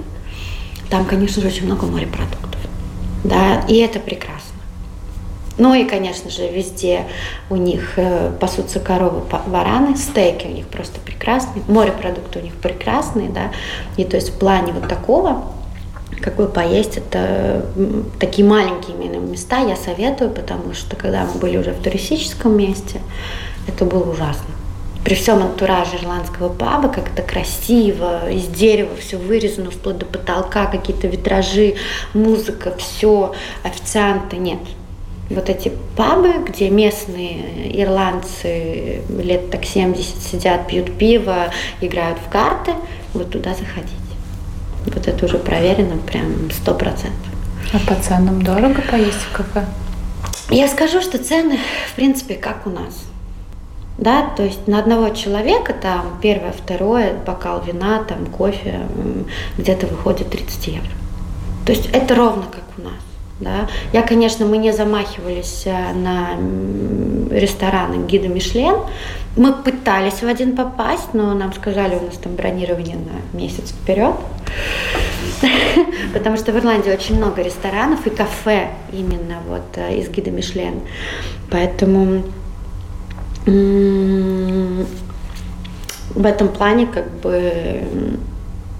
там, 0.88 1.04
конечно 1.04 1.42
же, 1.42 1.49
очень 1.49 1.66
много 1.66 1.87
морепродуктов, 1.87 2.61
да, 3.25 3.62
и 3.68 3.76
это 3.76 4.00
прекрасно. 4.00 4.48
Ну 5.59 5.75
и, 5.75 5.85
конечно 5.85 6.31
же, 6.31 6.49
везде 6.49 7.05
у 7.50 7.57
них 7.57 7.95
э, 7.97 8.31
пасутся 8.38 8.79
коровы, 8.79 9.23
бараны, 9.47 9.97
стейки 9.97 10.47
у 10.47 10.50
них 10.50 10.69
просто 10.69 11.00
прекрасные, 11.00 11.65
морепродукты 11.67 12.38
у 12.38 12.43
них 12.43 12.55
прекрасные, 12.55 13.29
да, 13.29 13.50
и 13.97 14.05
то 14.05 14.17
есть 14.17 14.31
в 14.31 14.38
плане 14.38 14.73
вот 14.73 14.88
такого, 14.88 15.43
какой 16.21 16.49
поесть, 16.49 16.97
это 16.97 17.67
такие 18.21 18.47
маленькие 18.47 18.97
именно 18.97 19.17
места 19.17 19.59
я 19.59 19.75
советую, 19.75 20.31
потому 20.31 20.75
что 20.75 20.95
когда 20.97 21.25
мы 21.25 21.41
были 21.41 21.57
уже 21.57 21.73
в 21.73 21.83
туристическом 21.83 22.57
месте, 22.57 23.00
это 23.67 23.85
было 23.85 24.11
ужасно. 24.11 24.45
При 25.05 25.15
всем 25.15 25.43
антураже 25.43 25.97
ирландского 25.97 26.50
паба, 26.50 26.88
как 26.88 27.09
это 27.09 27.23
красиво, 27.23 28.31
из 28.31 28.47
дерева 28.47 28.91
все 29.00 29.17
вырезано 29.17 29.71
вплоть 29.71 29.99
до 29.99 30.07
потолка, 30.07 30.67
какие-то 30.67 31.07
витражи, 31.07 31.77
музыка, 32.15 32.75
все, 32.77 33.33
официанты, 33.62 34.37
нет, 34.37 34.59
вот 35.30 35.49
эти 35.50 35.73
пабы, 35.97 36.32
где 36.47 36.70
местные 36.70 37.82
ирландцы 37.82 39.02
лет 39.08 39.50
так 39.50 39.64
70 39.64 40.23
сидят, 40.23 40.66
пьют 40.66 40.97
пиво, 40.97 41.50
играют 41.80 42.18
в 42.18 42.30
карты, 42.30 42.73
вот 43.12 43.30
туда 43.30 43.54
заходить. 43.54 43.92
Вот 44.87 45.06
это 45.06 45.26
уже 45.26 45.38
проверено 45.38 45.99
прям 45.99 46.50
сто 46.50 46.75
процентов. 46.75 47.28
А 47.73 47.78
по 47.87 47.94
ценам 48.00 48.42
дорого 48.42 48.82
поесть 48.90 49.18
в 49.18 49.32
кафе? 49.32 49.66
Я 50.50 50.68
скажу, 50.68 51.02
что 51.02 51.23
цены, 51.23 51.58
в 51.92 51.94
принципе, 51.94 52.35
как 52.35 52.66
у 52.66 52.70
нас. 52.70 53.04
Да, 53.99 54.30
то 54.37 54.44
есть 54.44 54.66
на 54.68 54.78
одного 54.78 55.11
человека 55.11 55.75
там 55.75 56.18
первое, 56.23 56.52
второе, 56.52 57.14
бокал 57.26 57.62
вина, 57.62 58.02
там 58.04 58.26
кофе 58.26 58.80
где-то 59.58 59.87
выходит 59.88 60.30
30 60.30 60.66
евро. 60.68 60.90
То 61.66 61.73
есть 61.73 61.87
это 61.92 62.14
ровно 62.14 62.44
как 62.44 62.62
у 62.78 62.82
нас. 62.82 63.08
Да. 63.40 63.68
Я, 63.92 64.02
конечно, 64.02 64.47
мы 64.47 64.59
не 64.59 64.73
замахивались 64.73 65.62
э, 65.64 65.92
на 65.92 66.30
рестораны 67.30 68.04
гида 68.07 68.26
Мишлен. 68.28 68.76
Мы 69.37 69.52
пытались 69.52 70.23
в 70.23 70.26
один 70.26 70.57
попасть, 70.57 71.14
но 71.14 71.33
нам 71.35 71.52
сказали, 71.52 71.95
у 71.95 72.04
нас 72.04 72.16
там 72.16 72.35
бронирование 72.35 72.97
на 72.97 73.38
месяц 73.38 73.71
вперед. 73.71 74.16
Потому 76.12 76.37
что 76.37 76.50
в 76.50 76.59
Ирландии 76.59 76.90
очень 76.90 77.16
много 77.16 77.42
ресторанов 77.42 78.04
и 78.07 78.11
кафе 78.11 78.71
именно 78.92 79.38
вот 79.47 79.62
э, 79.76 79.99
из 79.99 80.09
гида 80.09 80.33
Мишлен. 80.33 80.80
Поэтому 81.50 82.25
в 86.14 86.26
этом 86.26 86.49
плане 86.49 86.87
как 86.87 87.09
бы, 87.21 87.83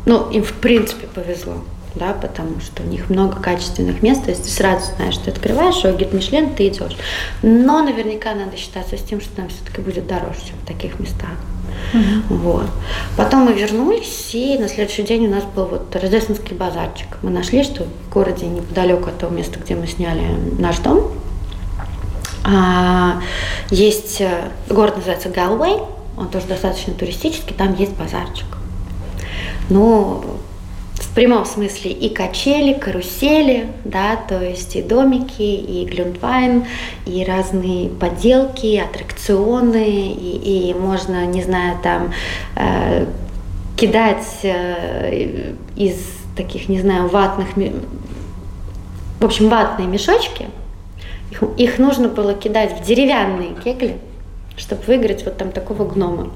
ну, 0.04 0.28
им 0.30 0.42
в 0.42 0.52
принципе 0.52 1.06
повезло 1.06 1.54
да, 1.95 2.12
потому 2.12 2.61
что 2.61 2.83
у 2.83 2.87
них 2.87 3.11
много 3.11 3.40
качественных 3.40 4.02
мест, 4.02 4.25
то 4.25 4.30
есть 4.30 4.45
ты 4.45 4.50
сразу 4.50 4.92
знаешь, 4.97 5.14
что 5.14 5.26
ты 5.26 5.30
открываешь, 5.33 5.85
о, 5.85 5.92
гид 5.92 6.12
Мишлен, 6.12 6.54
ты 6.54 6.68
идешь. 6.68 6.97
Но 7.42 7.83
наверняка 7.83 8.35
надо 8.35 8.57
считаться 8.57 8.97
с 8.97 9.02
тем, 9.02 9.21
что 9.21 9.35
там 9.37 9.49
все-таки 9.49 9.80
будет 9.80 10.07
дороже, 10.07 10.40
чем 10.47 10.57
в 10.62 10.66
таких 10.66 10.99
местах. 11.00 11.30
Uh-huh. 11.92 12.23
Вот. 12.28 12.66
Потом 13.16 13.45
мы 13.45 13.52
вернулись, 13.52 14.35
и 14.35 14.59
на 14.59 14.68
следующий 14.68 15.02
день 15.02 15.26
у 15.26 15.30
нас 15.30 15.45
был 15.45 15.66
вот 15.66 15.95
рождественский 15.95 16.57
базарчик. 16.57 17.18
Мы 17.23 17.30
нашли, 17.30 17.62
что 17.62 17.85
в 17.85 18.12
городе 18.12 18.47
неподалеку 18.47 19.09
от 19.09 19.18
того 19.18 19.35
места, 19.35 19.59
где 19.61 19.75
мы 19.75 19.87
сняли 19.87 20.25
наш 20.59 20.78
дом, 20.78 21.12
а, 22.45 23.21
есть 23.71 24.21
э, 24.21 24.50
город 24.71 24.97
называется 24.97 25.28
Галвей, 25.28 25.80
он 26.16 26.28
тоже 26.28 26.47
достаточно 26.47 26.95
туристический, 26.95 27.54
там 27.54 27.75
есть 27.75 27.92
базарчик. 27.92 28.47
Но 29.68 30.25
в 30.25 30.38
прямом 31.18 31.44
смысле 31.46 31.90
и 31.90 32.10
качели, 32.10 32.75
карусели, 32.75 33.66
да, 33.84 34.14
то 34.14 34.40
есть 34.40 34.76
и 34.76 34.82
домики, 34.82 35.42
и 35.42 35.84
глюнтвайн, 35.84 36.64
и 37.06 37.25
разные 37.25 37.88
поделки, 37.88 38.76
аттракционы, 38.76 40.12
и, 40.12 40.70
и 40.70 40.75
можно, 40.75 41.26
не 41.26 41.42
знаю, 41.42 41.76
там 41.82 42.12
э, 42.54 43.06
кидать 43.76 44.28
э, 44.44 45.54
из 45.75 45.96
таких, 46.37 46.68
не 46.68 46.80
знаю, 46.80 47.08
ватных, 47.08 47.48
в 49.18 49.25
общем, 49.25 49.48
ватные 49.48 49.88
мешочки. 49.88 50.46
Их, 51.32 51.42
их 51.56 51.78
нужно 51.80 52.06
было 52.06 52.32
кидать 52.34 52.78
в 52.78 52.87
деревянные 52.87 53.56
кегли, 53.64 53.96
чтобы 54.58 54.82
выиграть 54.86 55.24
вот 55.24 55.36
там 55.36 55.50
такого 55.52 55.84
гнома. 55.84 56.30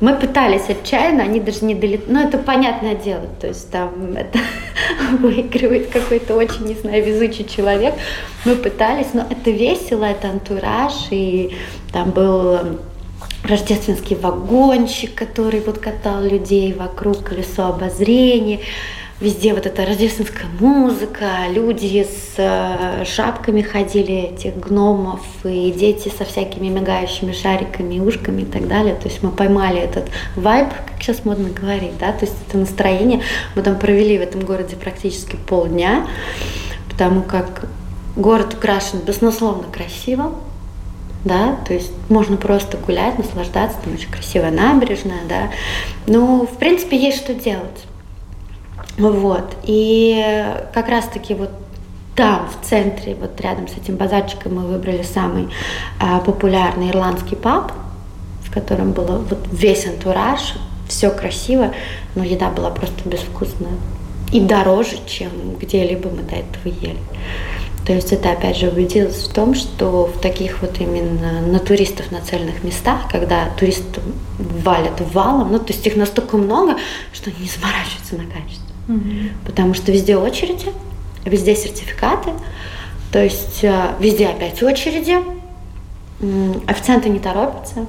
Мы 0.00 0.14
пытались 0.14 0.68
отчаянно, 0.68 1.22
они 1.22 1.40
даже 1.40 1.64
не 1.64 1.74
долетали. 1.74 2.12
Ну, 2.12 2.20
это 2.26 2.38
понятное 2.38 2.94
дело, 2.94 3.26
то 3.40 3.46
есть 3.46 3.70
там 3.70 4.16
это 4.16 4.38
выигрывает 5.20 5.90
какой-то 5.90 6.34
очень, 6.34 6.66
не 6.66 6.74
знаю, 6.74 7.04
везучий 7.04 7.44
человек. 7.44 7.94
Мы 8.44 8.56
пытались, 8.56 9.08
но 9.12 9.26
это 9.28 9.50
весело, 9.50 10.04
это 10.04 10.28
антураж, 10.30 10.94
и 11.10 11.54
там 11.92 12.10
был 12.10 12.58
рождественский 13.44 14.16
вагончик, 14.16 15.14
который 15.14 15.60
вот 15.60 15.78
катал 15.78 16.22
людей 16.22 16.72
вокруг 16.72 17.24
колесо 17.24 17.66
обозрения 17.66 18.60
везде 19.20 19.52
вот 19.52 19.66
эта 19.66 19.84
рождественская 19.84 20.46
музыка, 20.58 21.46
люди 21.50 22.04
с 22.04 22.34
э, 22.38 23.04
шапками 23.04 23.60
ходили, 23.60 24.32
этих 24.32 24.56
гномов, 24.56 25.20
и 25.44 25.70
дети 25.72 26.10
со 26.16 26.24
всякими 26.24 26.68
мигающими 26.68 27.32
шариками, 27.32 28.00
ушками 28.00 28.42
и 28.42 28.46
так 28.46 28.66
далее. 28.66 28.94
То 28.94 29.08
есть 29.08 29.22
мы 29.22 29.30
поймали 29.30 29.78
этот 29.78 30.08
вайб, 30.36 30.68
как 30.68 31.02
сейчас 31.02 31.24
модно 31.24 31.50
говорить, 31.50 31.98
да, 31.98 32.12
то 32.12 32.24
есть 32.24 32.36
это 32.48 32.56
настроение. 32.56 33.20
Мы 33.54 33.62
там 33.62 33.78
провели 33.78 34.18
в 34.18 34.22
этом 34.22 34.40
городе 34.40 34.76
практически 34.76 35.36
полдня, 35.36 36.06
потому 36.88 37.22
как 37.22 37.66
город 38.16 38.54
украшен 38.54 39.00
безусловно 39.00 39.64
красиво, 39.70 40.32
да, 41.26 41.56
то 41.66 41.74
есть 41.74 41.92
можно 42.08 42.38
просто 42.38 42.78
гулять, 42.78 43.18
наслаждаться, 43.18 43.76
там 43.84 43.92
очень 43.92 44.10
красивая 44.10 44.50
набережная, 44.50 45.20
да, 45.28 45.50
ну, 46.06 46.46
в 46.46 46.56
принципе, 46.56 46.96
есть 46.96 47.18
что 47.18 47.34
делать. 47.34 47.84
Вот. 48.98 49.56
И 49.64 50.46
как 50.74 50.88
раз-таки 50.88 51.34
вот 51.34 51.50
там, 52.16 52.48
в 52.48 52.66
центре, 52.66 53.14
вот 53.14 53.40
рядом 53.40 53.68
с 53.68 53.76
этим 53.76 53.96
базарчиком 53.96 54.56
мы 54.56 54.66
выбрали 54.66 55.02
самый 55.02 55.48
а, 56.00 56.20
популярный 56.20 56.90
ирландский 56.90 57.36
паб 57.36 57.72
в 58.50 58.52
котором 58.52 58.92
было 58.92 59.18
вот 59.18 59.38
весь 59.52 59.86
антураж, 59.86 60.54
все 60.88 61.10
красиво, 61.10 61.72
но 62.16 62.24
еда 62.24 62.50
была 62.50 62.70
просто 62.70 63.08
безвкусная 63.08 63.78
и 64.32 64.40
дороже, 64.40 64.96
чем 65.06 65.30
где-либо 65.60 66.08
мы 66.08 66.22
до 66.22 66.36
этого 66.36 66.74
ели. 66.80 66.98
То 67.86 67.92
есть 67.94 68.12
это 68.12 68.32
опять 68.32 68.56
же 68.56 68.68
убедилась 68.68 69.26
в 69.26 69.32
том, 69.32 69.54
что 69.54 70.06
в 70.06 70.20
таких 70.20 70.62
вот 70.62 70.80
именно 70.80 71.40
на 71.40 71.58
туристов 71.58 72.10
нацеленных 72.10 72.62
местах, 72.62 73.08
когда 73.10 73.48
туристы 73.58 74.00
валят 74.38 75.00
валом, 75.12 75.52
ну 75.52 75.58
то 75.58 75.72
есть 75.72 75.86
их 75.86 75.96
настолько 75.96 76.36
много, 76.36 76.76
что 77.12 77.30
они 77.30 77.40
не 77.40 77.48
заморачиваются 77.48 78.16
на 78.16 78.24
качество. 78.24 78.69
Угу. 78.90 79.46
Потому 79.46 79.74
что 79.74 79.92
везде 79.92 80.16
очереди, 80.16 80.66
везде 81.24 81.54
сертификаты, 81.54 82.30
то 83.12 83.22
есть 83.22 83.62
э, 83.62 83.92
везде 84.00 84.26
опять 84.26 84.62
очереди, 84.62 85.16
официанты 86.66 87.08
не 87.08 87.18
торопятся, 87.18 87.86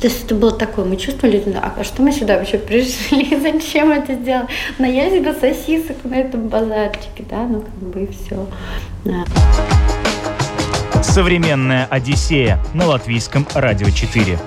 то 0.00 0.08
есть 0.08 0.24
это 0.24 0.34
было 0.34 0.52
такое, 0.52 0.84
мы 0.84 0.96
чувствовали, 0.96 1.42
а 1.60 1.82
что 1.82 2.02
мы 2.02 2.12
сюда 2.12 2.38
вообще 2.38 2.58
пришли, 2.58 3.36
зачем 3.42 3.90
это 3.90 4.14
сделали? 4.14 4.46
Наелись 4.78 5.24
бы 5.24 5.32
сосисок 5.32 5.96
на 6.04 6.14
этом 6.14 6.48
базарчике, 6.48 7.24
да, 7.28 7.42
ну 7.44 7.60
как 7.60 7.74
бы 7.74 8.04
и 8.04 8.08
все. 8.12 8.46
Да. 9.04 9.24
Современная 11.02 11.86
Одиссея 11.86 12.58
на 12.72 12.86
латвийском 12.86 13.46
радио 13.54 13.90
4. 13.90 14.38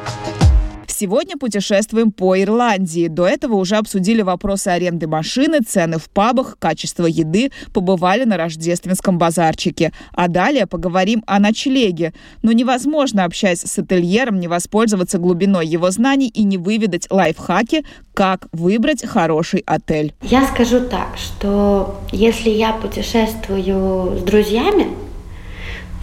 Сегодня 1.00 1.38
путешествуем 1.38 2.12
по 2.12 2.42
Ирландии. 2.42 3.08
До 3.08 3.27
этого 3.27 3.54
уже 3.54 3.75
обсудили 3.75 4.24
вопросы 4.24 4.70
аренды 4.70 5.06
машины, 5.06 5.60
цены 5.60 6.00
в 6.00 6.10
пабах, 6.10 6.58
качество 6.58 7.06
еды, 7.06 7.51
побывали 7.72 8.24
на 8.24 8.36
рождественском 8.36 9.20
базарчике. 9.20 9.94
А 10.13 10.27
далее 10.27 10.66
поговорим 10.66 11.24
о 11.27 11.38
ночлеге. 11.38 12.13
Но 12.42 12.51
невозможно, 12.51 13.25
общаясь 13.25 13.60
с 13.60 13.77
ательером, 13.77 14.39
не 14.39 14.48
воспользоваться 14.48 15.20
глубиной 15.20 15.68
его 15.68 15.92
знаний 15.92 16.30
и 16.30 16.44
не 16.44 16.58
выведать 16.58 17.06
лайфхаки, 17.12 17.86
как 18.16 18.48
выбрать 18.51 19.06
хороший 19.06 19.62
отель. 19.68 20.16
Я 20.24 20.48
скажу 20.48 20.80
так, 20.80 21.10
что 21.16 22.01
если 22.12 22.50
я 22.50 22.74
путешествую 22.74 24.18
с 24.18 24.24
друзьями, 24.24 24.88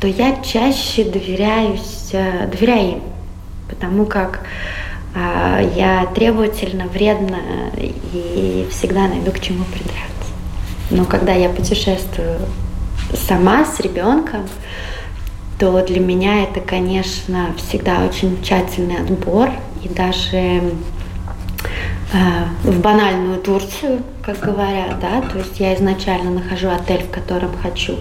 то 0.01 0.07
я 0.07 0.41
чаще 0.45 1.03
доверяюсь, 1.03 2.11
э, 2.13 2.47
доверяю 2.47 2.91
им, 2.93 3.03
потому 3.69 4.07
как 4.07 4.47
я 5.15 6.07
требовательна, 6.15 6.87
вредна 6.87 7.39
и 7.77 8.67
всегда 8.71 9.07
найду 9.09 9.31
к 9.31 9.41
чему 9.41 9.65
придраться. 9.65 10.11
Но 10.91 11.05
когда 11.05 11.33
я 11.33 11.49
путешествую 11.49 12.41
сама 13.15 13.65
с 13.65 13.81
ребенком, 13.81 14.47
то 15.59 15.85
для 15.85 16.01
меня 16.01 16.43
это, 16.43 16.61
конечно, 16.61 17.55
всегда 17.57 18.05
очень 18.05 18.43
тщательный 18.43 18.97
отбор. 18.97 19.51
И 19.83 19.89
даже 19.89 20.37
э, 20.37 20.63
в 22.65 22.81
банальную 22.81 23.41
Турцию, 23.41 24.03
как 24.23 24.41
говорят, 24.41 24.99
да, 25.01 25.21
то 25.21 25.39
есть 25.39 25.61
я 25.61 25.75
изначально 25.75 26.31
нахожу 26.31 26.69
отель, 26.69 27.05
в 27.05 27.11
котором 27.11 27.51
хочу 27.63 27.97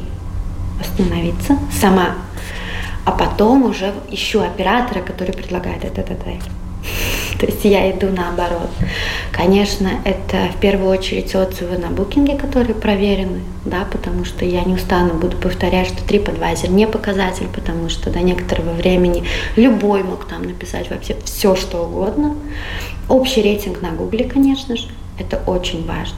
остановиться 0.79 1.57
сама, 1.71 2.15
а 3.05 3.11
потом 3.11 3.63
уже 3.63 3.93
ищу 4.09 4.41
оператора, 4.41 5.01
который 5.01 5.33
предлагает 5.33 5.83
этот 5.85 6.09
отель. 6.09 6.41
То 7.43 7.51
есть 7.51 7.65
я 7.65 7.91
иду 7.91 8.07
наоборот. 8.07 8.69
Конечно, 9.33 9.89
это 10.05 10.47
в 10.55 10.61
первую 10.61 10.89
очередь 10.89 11.35
отзывы 11.35 11.77
на 11.77 11.89
букинге, 11.89 12.37
которые 12.37 12.73
проверены, 12.73 13.41
да, 13.65 13.85
потому 13.91 14.23
что 14.23 14.45
я 14.45 14.63
не 14.63 14.75
устану 14.75 15.15
буду 15.15 15.35
повторять, 15.35 15.87
что 15.87 15.97
TripAdvisor 16.05 16.69
не 16.69 16.87
показатель, 16.87 17.47
потому 17.53 17.89
что 17.89 18.09
до 18.11 18.21
некоторого 18.21 18.71
времени 18.71 19.25
любой 19.57 20.03
мог 20.03 20.25
там 20.25 20.43
написать 20.43 20.89
вообще 20.89 21.17
все, 21.25 21.57
что 21.57 21.83
угодно. 21.83 22.37
Общий 23.09 23.41
рейтинг 23.41 23.81
на 23.81 23.91
Гугле, 23.91 24.23
конечно 24.23 24.77
же, 24.77 24.87
это 25.19 25.41
очень 25.45 25.85
важно. 25.85 26.15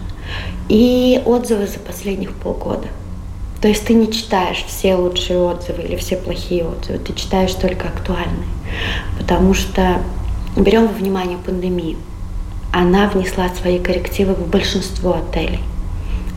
И 0.70 1.20
отзывы 1.26 1.66
за 1.66 1.80
последних 1.80 2.36
полгода. 2.36 2.88
То 3.64 3.68
есть 3.68 3.84
ты 3.84 3.96
не 3.96 4.14
читаешь 4.14 4.64
все 4.68 4.94
лучшие 4.94 5.40
отзывы 5.40 5.82
или 5.82 5.96
все 5.96 6.18
плохие 6.18 6.66
отзывы, 6.66 7.00
ты 7.00 7.14
читаешь 7.14 7.54
только 7.54 7.88
актуальные. 7.88 8.46
Потому 9.18 9.56
что 9.56 10.02
Берем 10.56 10.88
во 10.88 10.94
внимание 10.94 11.38
пандемию. 11.38 11.98
Она 12.72 13.08
внесла 13.10 13.50
свои 13.50 13.80
коррективы 13.80 14.34
в 14.34 14.48
большинство 14.48 15.16
отелей. 15.16 15.60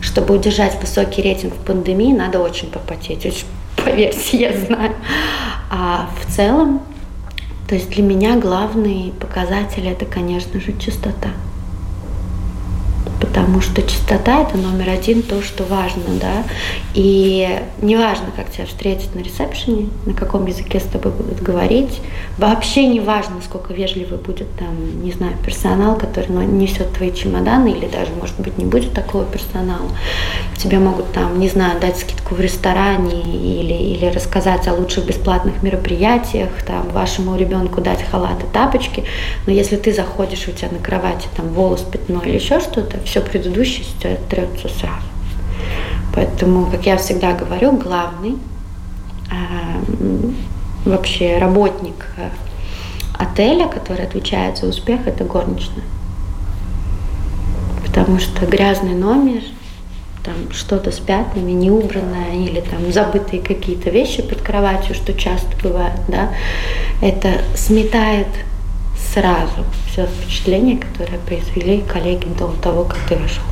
Чтобы 0.01 0.35
удержать 0.35 0.79
высокий 0.79 1.21
рейтинг 1.21 1.53
в 1.53 1.65
пандемии, 1.65 2.13
надо 2.13 2.39
очень 2.39 2.69
попотеть. 2.69 3.25
Очень, 3.25 3.47
поверьте, 3.75 4.37
я 4.37 4.57
знаю. 4.57 4.93
А 5.69 6.09
в 6.19 6.35
целом, 6.35 6.81
то 7.67 7.75
есть 7.75 7.89
для 7.89 8.03
меня 8.03 8.37
главный 8.37 9.13
показатель 9.19 9.87
это, 9.87 10.05
конечно 10.05 10.59
же, 10.59 10.73
чистота 10.79 11.29
потому 13.19 13.61
что 13.61 13.81
чистота 13.81 14.41
это 14.41 14.57
номер 14.57 14.89
один, 14.89 15.21
то, 15.21 15.41
что 15.41 15.63
важно, 15.63 16.03
да. 16.21 16.43
И 16.93 17.59
неважно, 17.81 18.27
как 18.35 18.51
тебя 18.51 18.65
встретят 18.65 19.13
на 19.15 19.19
ресепшене, 19.19 19.89
на 20.05 20.13
каком 20.13 20.45
языке 20.45 20.79
с 20.79 20.83
тобой 20.83 21.11
будут 21.11 21.41
говорить, 21.41 22.01
вообще 22.37 22.87
не 22.87 22.99
важно, 22.99 23.35
сколько 23.43 23.73
вежливый 23.73 24.17
будет 24.17 24.47
там, 24.57 25.03
не 25.03 25.11
знаю, 25.11 25.33
персонал, 25.45 25.97
который 25.97 26.29
несет 26.45 26.93
твои 26.93 27.13
чемоданы, 27.13 27.69
или 27.69 27.87
даже, 27.87 28.11
может 28.19 28.39
быть, 28.39 28.57
не 28.57 28.65
будет 28.65 28.93
такого 28.93 29.25
персонала. 29.25 29.89
Тебе 30.57 30.79
могут 30.79 31.11
там, 31.13 31.39
не 31.39 31.49
знаю, 31.49 31.79
дать 31.79 31.97
скидку 31.97 32.35
в 32.35 32.39
ресторане 32.39 33.21
или, 33.21 33.73
или 33.73 34.05
рассказать 34.07 34.67
о 34.67 34.73
лучших 34.73 35.05
бесплатных 35.05 35.61
мероприятиях, 35.63 36.49
там, 36.65 36.89
вашему 36.89 37.35
ребенку 37.37 37.81
дать 37.81 38.03
халат 38.03 38.43
и 38.43 38.53
тапочки, 38.53 39.03
но 39.45 39.53
если 39.53 39.75
ты 39.75 39.93
заходишь, 39.93 40.47
у 40.47 40.51
тебя 40.51 40.69
на 40.71 40.79
кровати 40.79 41.27
там 41.35 41.49
волос, 41.49 41.81
пятно 41.81 42.21
или 42.25 42.35
еще 42.35 42.59
что-то, 42.59 42.97
все 43.09 43.21
предыдущее 43.21 43.85
трется 44.29 44.69
сразу. 44.69 45.07
Поэтому, 46.13 46.65
как 46.67 46.85
я 46.85 46.97
всегда 46.97 47.33
говорю, 47.33 47.71
главный 47.71 48.37
э, 49.31 50.29
вообще 50.85 51.37
работник 51.37 52.07
э, 52.17 52.29
отеля, 53.17 53.67
который 53.67 54.05
отвечает 54.05 54.57
за 54.57 54.67
успех, 54.67 55.07
это 55.07 55.23
горничная. 55.23 55.83
Потому 57.85 58.19
что 58.19 58.45
грязный 58.45 58.93
номер, 58.95 59.41
там 60.23 60.51
что-то 60.51 60.91
с 60.91 60.99
пятнами, 60.99 61.51
неубранное 61.51 62.35
или 62.35 62.61
там 62.61 62.91
забытые 62.91 63.41
какие-то 63.41 63.89
вещи 63.89 64.21
под 64.21 64.41
кроватью, 64.41 64.93
что 64.93 65.13
часто 65.13 65.49
бывает, 65.63 65.99
да, 66.07 66.29
это 67.01 67.41
сметает 67.55 68.27
сразу 69.13 69.65
все 69.87 70.05
впечатление, 70.07 70.77
которое 70.77 71.19
произвели 71.19 71.81
коллеги 71.81 72.27
до 72.37 72.51
того, 72.61 72.85
как 72.85 72.97
ты 73.07 73.15
вошел. 73.15 73.43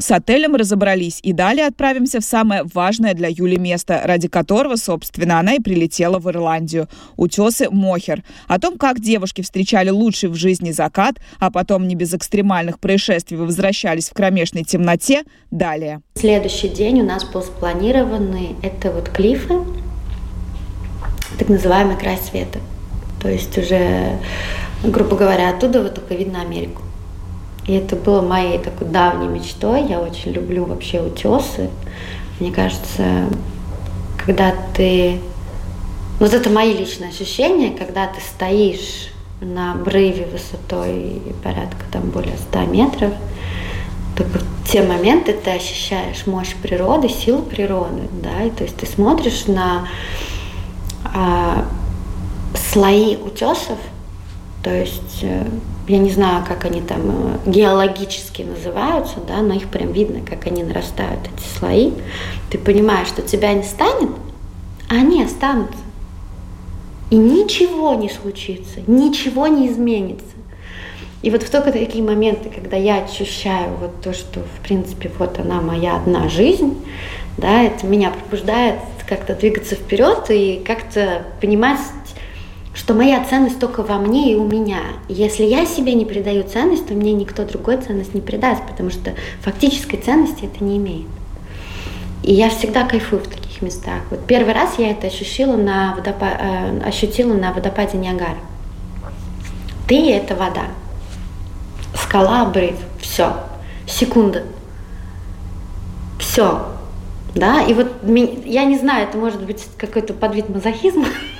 С 0.00 0.10
отелем 0.12 0.56
разобрались 0.56 1.20
и 1.22 1.34
далее 1.34 1.66
отправимся 1.66 2.20
в 2.20 2.24
самое 2.24 2.62
важное 2.72 3.12
для 3.12 3.28
Юли 3.28 3.58
место, 3.58 4.00
ради 4.02 4.28
которого, 4.28 4.76
собственно, 4.76 5.38
она 5.38 5.56
и 5.56 5.60
прилетела 5.60 6.18
в 6.18 6.26
Ирландию. 6.30 6.88
Утесы 7.16 7.68
Мохер. 7.70 8.24
О 8.48 8.58
том, 8.58 8.78
как 8.78 9.00
девушки 9.00 9.42
встречали 9.42 9.90
лучший 9.90 10.30
в 10.30 10.36
жизни 10.36 10.70
закат, 10.70 11.16
а 11.38 11.50
потом 11.50 11.86
не 11.86 11.96
без 11.96 12.14
экстремальных 12.14 12.80
происшествий 12.80 13.36
возвращались 13.36 14.08
в 14.08 14.14
кромешной 14.14 14.64
темноте, 14.64 15.24
далее. 15.50 16.00
Следующий 16.14 16.68
день 16.68 17.02
у 17.02 17.04
нас 17.04 17.24
был 17.24 17.42
спланированный, 17.42 18.56
это 18.62 18.90
вот 18.90 19.10
клифы, 19.10 19.60
так 21.38 21.50
называемый 21.50 21.98
край 21.98 22.16
света. 22.16 22.58
То 23.20 23.30
есть 23.30 23.56
уже, 23.58 24.18
грубо 24.82 25.16
говоря, 25.16 25.50
оттуда 25.50 25.82
вот 25.82 25.94
только 25.94 26.14
видно 26.14 26.40
Америку. 26.40 26.82
И 27.66 27.74
это 27.74 27.96
было 27.96 28.22
моей 28.22 28.58
такой 28.58 28.88
давней 28.88 29.28
мечтой. 29.28 29.84
Я 29.84 30.00
очень 30.00 30.32
люблю 30.32 30.64
вообще 30.64 31.00
утесы. 31.00 31.70
Мне 32.38 32.52
кажется, 32.52 33.28
когда 34.24 34.54
ты... 34.74 35.20
Вот 36.18 36.34
это 36.34 36.50
мои 36.50 36.76
личные 36.76 37.10
ощущения, 37.10 37.70
когда 37.70 38.06
ты 38.06 38.20
стоишь 38.20 39.10
на 39.40 39.72
обрыве 39.72 40.26
высотой 40.26 41.22
порядка 41.42 41.82
там 41.90 42.10
более 42.10 42.36
100 42.50 42.60
метров, 42.66 43.12
только 44.16 44.38
в 44.38 44.68
те 44.70 44.82
моменты 44.82 45.32
ты 45.32 45.50
ощущаешь 45.50 46.26
мощь 46.26 46.54
природы, 46.62 47.08
силу 47.08 47.42
природы, 47.42 48.02
да, 48.22 48.42
и 48.44 48.50
то 48.50 48.64
есть 48.64 48.76
ты 48.76 48.86
смотришь 48.86 49.46
на 49.46 49.88
а, 51.14 51.64
слои 52.54 53.16
утесов, 53.16 53.78
то 54.62 54.70
есть 54.70 55.20
э, 55.22 55.46
я 55.88 55.98
не 55.98 56.10
знаю, 56.10 56.44
как 56.46 56.64
они 56.64 56.80
там 56.80 57.00
э, 57.46 57.50
геологически 57.50 58.42
называются, 58.42 59.16
да, 59.26 59.38
но 59.38 59.54
их 59.54 59.68
прям 59.68 59.92
видно, 59.92 60.20
как 60.20 60.46
они 60.46 60.62
нарастают, 60.62 61.20
эти 61.26 61.58
слои. 61.58 61.92
Ты 62.50 62.58
понимаешь, 62.58 63.08
что 63.08 63.22
тебя 63.22 63.52
не 63.54 63.62
станет, 63.62 64.10
а 64.88 64.94
они 64.94 65.22
останутся. 65.22 65.78
И 67.10 67.16
ничего 67.16 67.94
не 67.94 68.08
случится, 68.08 68.80
ничего 68.86 69.48
не 69.48 69.68
изменится. 69.68 70.26
И 71.22 71.30
вот 71.30 71.42
в 71.42 71.50
только 71.50 71.72
такие 71.72 72.02
моменты, 72.04 72.50
когда 72.50 72.76
я 72.76 73.02
ощущаю 73.02 73.74
вот 73.76 74.00
то, 74.00 74.14
что, 74.14 74.40
в 74.40 74.62
принципе, 74.62 75.10
вот 75.18 75.38
она 75.38 75.60
моя 75.60 75.96
одна 75.96 76.28
жизнь, 76.28 76.82
да, 77.36 77.62
это 77.62 77.86
меня 77.86 78.10
пробуждает 78.10 78.76
как-то 79.06 79.34
двигаться 79.34 79.74
вперед 79.74 80.26
и 80.30 80.62
как-то 80.64 81.24
понимать 81.40 81.80
что 82.74 82.94
моя 82.94 83.24
ценность 83.24 83.58
только 83.58 83.82
во 83.82 83.98
мне 83.98 84.32
и 84.32 84.36
у 84.36 84.44
меня. 84.44 84.80
Если 85.08 85.44
я 85.44 85.66
себе 85.66 85.94
не 85.94 86.04
придаю 86.04 86.44
ценность, 86.44 86.86
то 86.86 86.94
мне 86.94 87.12
никто 87.12 87.44
другой 87.44 87.78
ценность 87.78 88.14
не 88.14 88.20
придаст, 88.20 88.62
потому 88.66 88.90
что 88.90 89.14
фактической 89.40 89.96
ценности 89.96 90.44
это 90.44 90.62
не 90.62 90.76
имеет. 90.76 91.06
И 92.22 92.32
я 92.32 92.50
всегда 92.50 92.84
кайфую 92.86 93.22
в 93.22 93.28
таких 93.28 93.62
местах. 93.62 94.02
Вот 94.10 94.20
первый 94.26 94.52
раз 94.52 94.78
я 94.78 94.90
это 94.90 95.06
ощутила 95.06 95.56
на, 95.56 95.94
водопа... 95.96 96.26
э, 96.38 96.80
ощутила 96.84 97.34
на 97.34 97.52
водопаде 97.52 97.98
Ниагара. 97.98 98.38
Ты– 99.88 100.12
это 100.12 100.36
вода. 100.36 100.66
Скала, 101.94 102.42
обрыв. 102.42 102.76
Все. 103.00 103.34
Секунда. 103.86 104.44
Все. 106.18 106.66
Да, 107.34 107.62
и 107.62 107.74
вот 107.74 107.88
я 108.44 108.64
не 108.64 108.78
знаю, 108.78 109.08
это 109.08 109.16
может 109.16 109.44
быть 109.44 109.66
какой-то 109.76 110.14
подвид 110.14 110.48
мазохизма, 110.48 111.06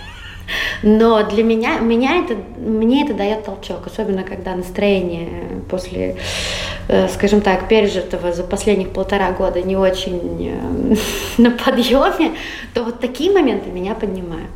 но 0.82 1.22
для 1.22 1.42
меня, 1.42 1.78
меня 1.78 2.16
это, 2.16 2.36
мне 2.58 3.04
это 3.04 3.14
дает 3.14 3.44
толчок, 3.44 3.86
особенно 3.86 4.22
когда 4.22 4.54
настроение 4.54 5.28
после, 5.68 6.16
э, 6.88 7.08
скажем 7.08 7.40
так, 7.40 7.68
пережитого 7.68 8.32
за 8.32 8.44
последних 8.44 8.90
полтора 8.90 9.30
года 9.32 9.62
не 9.62 9.76
очень 9.76 10.50
э, 10.50 10.96
на 11.42 11.50
подъеме, 11.50 12.32
то 12.74 12.84
вот 12.84 13.00
такие 13.00 13.30
моменты 13.30 13.70
меня 13.70 13.94
поднимают. 13.94 14.50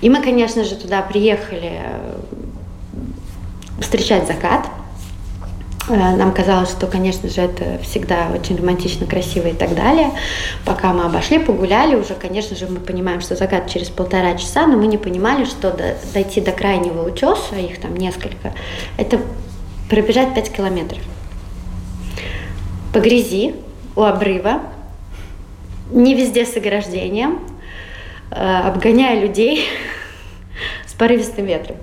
И 0.00 0.10
мы, 0.10 0.22
конечно 0.22 0.64
же, 0.64 0.76
туда 0.76 1.02
приехали 1.02 1.72
э, 1.82 2.14
встречать 3.80 4.26
закат– 4.26 4.66
нам 5.88 6.32
казалось, 6.32 6.70
что, 6.70 6.86
конечно 6.86 7.28
же, 7.28 7.40
это 7.40 7.78
всегда 7.82 8.28
очень 8.34 8.56
романтично, 8.56 9.06
красиво 9.06 9.48
и 9.48 9.54
так 9.54 9.74
далее. 9.74 10.10
Пока 10.64 10.92
мы 10.92 11.04
обошли, 11.04 11.38
погуляли, 11.38 11.94
уже, 11.94 12.14
конечно 12.14 12.56
же, 12.56 12.66
мы 12.66 12.80
понимаем, 12.80 13.20
что 13.20 13.36
закат 13.36 13.70
через 13.70 13.88
полтора 13.88 14.34
часа, 14.36 14.66
но 14.66 14.76
мы 14.76 14.86
не 14.86 14.98
понимали, 14.98 15.44
что 15.44 15.70
до, 15.70 15.96
дойти 16.12 16.40
до 16.40 16.52
крайнего 16.52 17.06
утеса, 17.08 17.56
их 17.56 17.80
там 17.80 17.96
несколько, 17.96 18.52
это 18.96 19.20
пробежать 19.88 20.34
5 20.34 20.52
километров. 20.52 21.02
По 22.92 23.00
грязи, 23.00 23.54
у 23.96 24.02
обрыва, 24.02 24.60
не 25.90 26.14
везде 26.14 26.44
с 26.44 26.56
ограждением, 26.56 27.40
э, 28.30 28.60
обгоняя 28.60 29.20
людей 29.20 29.64
с 30.86 30.92
порывистым 30.92 31.46
ветром. 31.46 31.76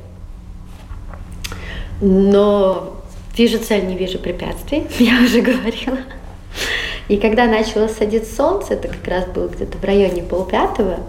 Но 2.02 2.95
Вижу 3.38 3.60
цель, 3.60 3.86
не 3.86 3.96
вижу 3.96 4.18
препятствий, 4.18 4.88
я 5.00 5.22
уже 5.24 5.42
говорила. 5.42 5.98
И 7.08 7.18
когда 7.18 7.46
начало 7.46 7.88
садиться 7.88 8.34
солнце, 8.36 8.74
это 8.74 8.88
как 8.88 9.08
раз 9.08 9.26
было 9.26 9.48
где-то 9.48 9.78
в 9.78 9.84
районе 9.84 10.24
полпятого, 10.24 11.00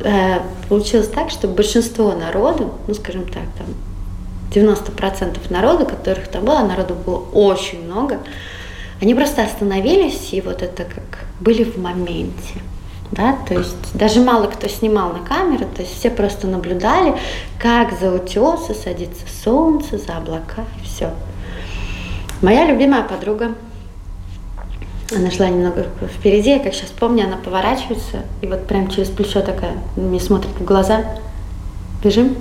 э, 0.00 0.40
получилось 0.68 1.08
так, 1.08 1.30
что 1.30 1.48
большинство 1.48 2.12
народу, 2.12 2.72
ну 2.86 2.94
скажем 2.94 3.24
так, 3.24 3.44
там 3.56 3.66
90% 4.52 5.38
народа, 5.50 5.84
которых 5.84 6.28
там 6.28 6.44
было, 6.44 6.60
народу 6.60 6.94
было 6.94 7.24
очень 7.32 7.84
много, 7.84 8.18
они 9.00 9.14
просто 9.14 9.42
остановились 9.42 10.32
и 10.32 10.40
вот 10.40 10.62
это 10.62 10.84
как 10.84 11.26
были 11.40 11.64
в 11.64 11.78
моменте. 11.78 12.60
Да, 13.10 13.38
то 13.48 13.54
есть 13.54 13.94
даже 13.94 14.20
мало 14.20 14.48
кто 14.48 14.68
снимал 14.68 15.14
на 15.14 15.20
камеру, 15.20 15.64
то 15.74 15.80
есть 15.80 15.98
все 15.98 16.10
просто 16.10 16.46
наблюдали, 16.46 17.16
как 17.58 17.98
за 17.98 18.12
утесы 18.12 18.74
садится 18.74 19.22
солнце, 19.42 19.96
за 19.96 20.18
облака 20.18 20.64
и 20.82 20.84
все. 20.84 21.10
Моя 22.40 22.66
любимая 22.66 23.02
подруга, 23.02 23.54
она 25.14 25.30
шла 25.32 25.48
немного 25.48 25.86
впереди, 26.16 26.50
я 26.50 26.60
как 26.60 26.72
сейчас 26.72 26.90
помню, 26.90 27.24
она 27.24 27.36
поворачивается, 27.36 28.22
и 28.42 28.46
вот 28.46 28.66
прям 28.68 28.88
через 28.88 29.08
плечо 29.08 29.40
такая, 29.40 29.78
мне 29.96 30.20
смотрит 30.20 30.52
в 30.52 30.64
глаза. 30.64 31.04
Бежим? 32.02 32.36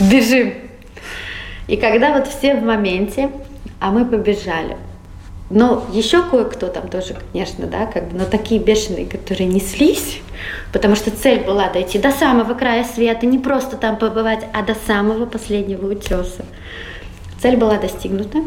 Бежим! 0.00 0.54
И 1.68 1.76
когда 1.76 2.16
вот 2.16 2.26
все 2.26 2.54
в 2.54 2.62
моменте, 2.62 3.30
а 3.80 3.90
мы 3.90 4.06
побежали. 4.06 4.78
Но 5.50 5.84
еще 5.92 6.22
кое-кто 6.22 6.68
там 6.68 6.88
тоже, 6.88 7.16
конечно, 7.32 7.66
да, 7.66 7.84
как 7.84 8.08
бы, 8.08 8.18
но 8.18 8.24
такие 8.24 8.60
бешеные, 8.62 9.04
которые 9.04 9.46
неслись, 9.46 10.22
потому 10.72 10.94
что 10.94 11.10
цель 11.10 11.44
была 11.44 11.68
дойти 11.68 11.98
до 11.98 12.12
самого 12.12 12.54
края 12.54 12.84
света, 12.84 13.26
не 13.26 13.38
просто 13.38 13.76
там 13.76 13.98
побывать, 13.98 14.46
а 14.54 14.62
до 14.62 14.74
самого 14.86 15.26
последнего 15.26 15.92
утеса. 15.92 16.46
Цель 17.40 17.56
была 17.56 17.78
достигнута. 17.78 18.38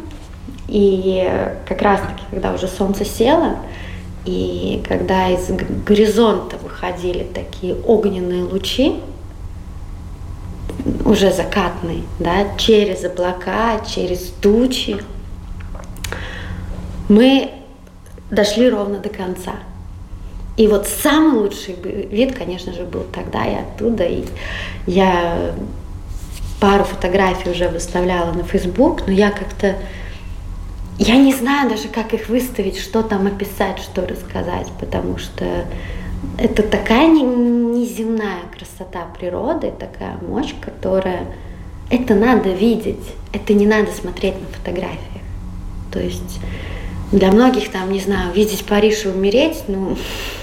И 0.67 1.29
как 1.67 1.81
раз-таки, 1.81 2.23
когда 2.29 2.53
уже 2.53 2.67
солнце 2.67 3.05
село, 3.05 3.57
и 4.25 4.81
когда 4.87 5.29
из 5.29 5.49
горизонта 5.85 6.57
выходили 6.57 7.23
такие 7.23 7.75
огненные 7.75 8.43
лучи, 8.43 8.95
уже 11.05 11.31
закатные, 11.31 12.03
да, 12.19 12.55
через 12.57 13.03
облака, 13.03 13.81
через 13.85 14.33
тучи, 14.41 14.97
мы 17.09 17.51
дошли 18.31 18.69
ровно 18.69 18.99
до 18.99 19.09
конца. 19.09 19.53
И 20.55 20.67
вот 20.67 20.87
самый 20.87 21.39
лучший 21.39 21.75
вид, 21.75 22.35
конечно 22.37 22.73
же, 22.73 22.83
был 22.83 23.03
тогда 23.13 23.45
и 23.45 23.55
оттуда. 23.55 24.03
И 24.05 24.23
я 24.85 25.53
пару 26.63 26.85
фотографий 26.85 27.49
уже 27.49 27.67
выставляла 27.67 28.31
на 28.31 28.43
Facebook, 28.43 29.05
но 29.05 29.11
я 29.11 29.31
как-то 29.31 29.75
я 30.97 31.17
не 31.17 31.33
знаю 31.33 31.69
даже, 31.69 31.89
как 31.89 32.13
их 32.13 32.29
выставить, 32.29 32.77
что 32.77 33.03
там 33.03 33.27
описать, 33.27 33.79
что 33.79 34.07
рассказать, 34.07 34.67
потому 34.79 35.17
что 35.17 35.43
это 36.37 36.63
такая 36.63 37.09
неземная 37.09 38.43
красота 38.57 39.05
природы, 39.19 39.73
такая 39.77 40.15
мощь, 40.25 40.53
которая 40.61 41.25
это 41.89 42.15
надо 42.15 42.47
видеть, 42.51 43.11
это 43.33 43.53
не 43.53 43.67
надо 43.67 43.91
смотреть 43.91 44.35
на 44.39 44.47
фотографиях. 44.47 45.23
То 45.91 45.99
есть 45.99 46.39
для 47.11 47.29
многих 47.33 47.71
там, 47.71 47.91
не 47.91 47.99
знаю, 47.99 48.31
видеть 48.31 48.63
Париж 48.63 49.03
и 49.03 49.09
умереть, 49.09 49.63
ну, 49.67 49.97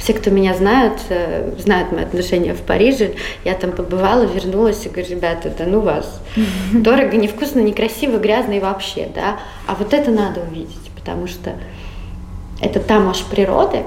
все, 0.00 0.14
кто 0.14 0.30
меня 0.30 0.54
знают, 0.54 0.98
э, 1.10 1.52
знают 1.58 1.92
мои 1.92 2.02
отношения 2.02 2.54
в 2.54 2.62
Париже. 2.62 3.14
Я 3.44 3.54
там 3.54 3.72
побывала, 3.72 4.22
вернулась 4.22 4.84
и 4.86 4.88
говорю, 4.88 5.10
ребята, 5.10 5.52
да 5.56 5.66
ну 5.66 5.80
вас. 5.80 6.20
Дорого, 6.72 7.16
невкусно, 7.18 7.60
некрасиво, 7.60 8.16
грязно 8.16 8.52
и 8.52 8.60
вообще, 8.60 9.08
да. 9.14 9.38
А 9.66 9.74
вот 9.74 9.92
это 9.92 10.10
надо 10.10 10.40
увидеть, 10.40 10.90
потому 10.96 11.26
что 11.26 11.52
это 12.62 12.80
та 12.80 12.98
мощь 12.98 13.22
природы, 13.24 13.84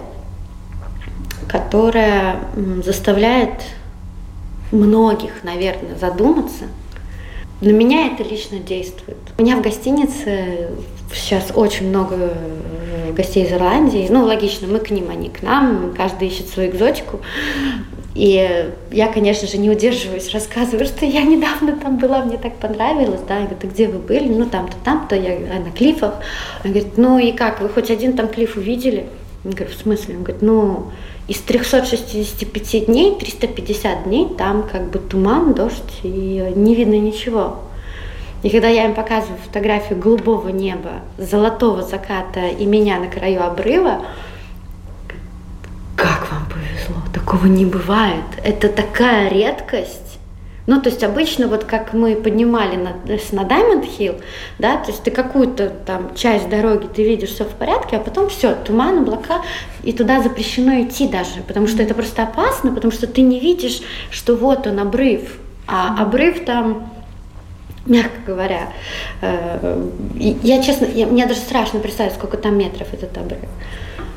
которая 1.47 2.41
заставляет 2.85 3.63
многих, 4.71 5.43
наверное, 5.43 5.95
задуматься. 5.99 6.65
На 7.59 7.71
меня 7.71 8.07
это 8.07 8.23
лично 8.23 8.59
действует. 8.59 9.17
У 9.37 9.41
меня 9.41 9.55
в 9.55 9.61
гостинице 9.61 10.69
сейчас 11.11 11.51
очень 11.55 11.89
много 11.89 12.33
гостей 13.11 13.43
из 13.43 13.51
Ирландии. 13.51 14.07
Ну, 14.09 14.23
логично, 14.25 14.67
мы 14.67 14.79
к 14.79 14.89
ним, 14.91 15.09
они 15.09 15.29
к 15.29 15.41
нам. 15.41 15.93
Каждый 15.97 16.29
ищет 16.29 16.47
свою 16.47 16.69
экзотику. 16.69 17.19
И 18.15 18.69
я, 18.91 19.11
конечно 19.11 19.47
же, 19.47 19.57
не 19.57 19.71
удерживаюсь, 19.71 20.31
рассказываю, 20.31 20.85
что 20.85 21.05
я 21.05 21.23
недавно 21.23 21.75
там 21.75 21.97
была, 21.97 22.23
мне 22.23 22.37
так 22.37 22.53
понравилось, 22.57 23.21
да, 23.27 23.39
я 23.39 23.45
говорю, 23.47 23.69
где 23.69 23.87
вы 23.87 23.97
были? 23.97 24.27
Ну, 24.27 24.45
там-то, 24.45 24.75
там-то, 24.83 25.15
я 25.15 25.37
на 25.59 25.71
клифах. 25.71 26.15
Он 26.63 26.71
говорит, 26.71 26.97
ну 26.97 27.17
и 27.17 27.31
как, 27.31 27.59
вы 27.59 27.69
хоть 27.69 27.89
один 27.89 28.13
там 28.13 28.27
клиф 28.27 28.55
увидели? 28.55 29.07
Я 29.43 29.51
говорю, 29.51 29.71
в 29.71 29.81
смысле? 29.81 30.17
Он 30.17 30.23
говорит, 30.23 30.43
ну, 30.43 30.91
из 31.27 31.39
365 31.39 32.85
дней, 32.85 33.15
350 33.15 34.03
дней 34.03 34.27
там 34.37 34.67
как 34.71 34.91
бы 34.91 34.99
туман, 34.99 35.53
дождь 35.53 35.81
и 36.03 36.53
не 36.55 36.75
видно 36.75 36.95
ничего. 36.95 37.61
И 38.43 38.49
когда 38.49 38.67
я 38.67 38.85
им 38.85 38.93
показываю 38.93 39.39
фотографию 39.39 39.97
голубого 39.97 40.49
неба, 40.49 41.01
золотого 41.17 41.81
заката 41.81 42.47
и 42.47 42.65
меня 42.65 42.99
на 42.99 43.07
краю 43.07 43.43
обрыва, 43.43 44.05
как 45.95 46.29
вам 46.29 46.45
повезло, 46.47 47.01
такого 47.13 47.45
не 47.45 47.65
бывает. 47.65 48.25
Это 48.43 48.67
такая 48.67 49.29
редкость. 49.29 50.19
Ну, 50.65 50.81
то 50.81 50.89
есть 50.89 51.03
обычно, 51.03 51.47
вот 51.47 51.65
как 51.65 51.93
мы 51.93 52.15
поднимали 52.15 52.77
на, 52.77 52.91
на 53.05 53.45
Diamond 53.45 53.85
Hill, 53.97 54.21
да, 54.59 54.77
то 54.77 54.91
есть 54.91 55.03
ты 55.03 55.11
какую-то 55.11 55.69
там 55.69 56.15
часть 56.15 56.47
дороги 56.47 56.87
ты 56.87 57.03
видишь, 57.03 57.31
все 57.31 57.43
в 57.43 57.49
порядке, 57.49 57.97
а 57.97 57.99
потом 57.99 58.29
все, 58.29 58.55
туман, 58.55 58.99
облака, 58.99 59.41
и 59.83 59.91
туда 59.91 60.21
запрещено 60.21 60.81
идти 60.81 61.07
даже, 61.09 61.41
потому 61.45 61.67
что 61.67 61.83
это 61.83 61.93
просто 61.93 62.23
опасно, 62.23 62.71
потому 62.71 62.93
что 62.93 63.07
ты 63.07 63.21
не 63.21 63.41
видишь, 63.41 63.81
что 64.09 64.37
вот 64.37 64.65
он 64.65 64.79
обрыв, 64.79 65.37
а 65.67 66.01
обрыв 66.01 66.45
там 66.45 66.92
мягко 67.85 68.19
говоря. 68.25 68.73
Э, 69.21 69.87
я, 70.15 70.61
честно, 70.61 70.85
я, 70.85 71.07
мне 71.07 71.25
даже 71.25 71.39
страшно 71.39 71.79
представить, 71.79 72.13
сколько 72.13 72.37
там 72.37 72.57
метров 72.57 72.93
этот 72.93 73.17
обрыв. 73.17 73.39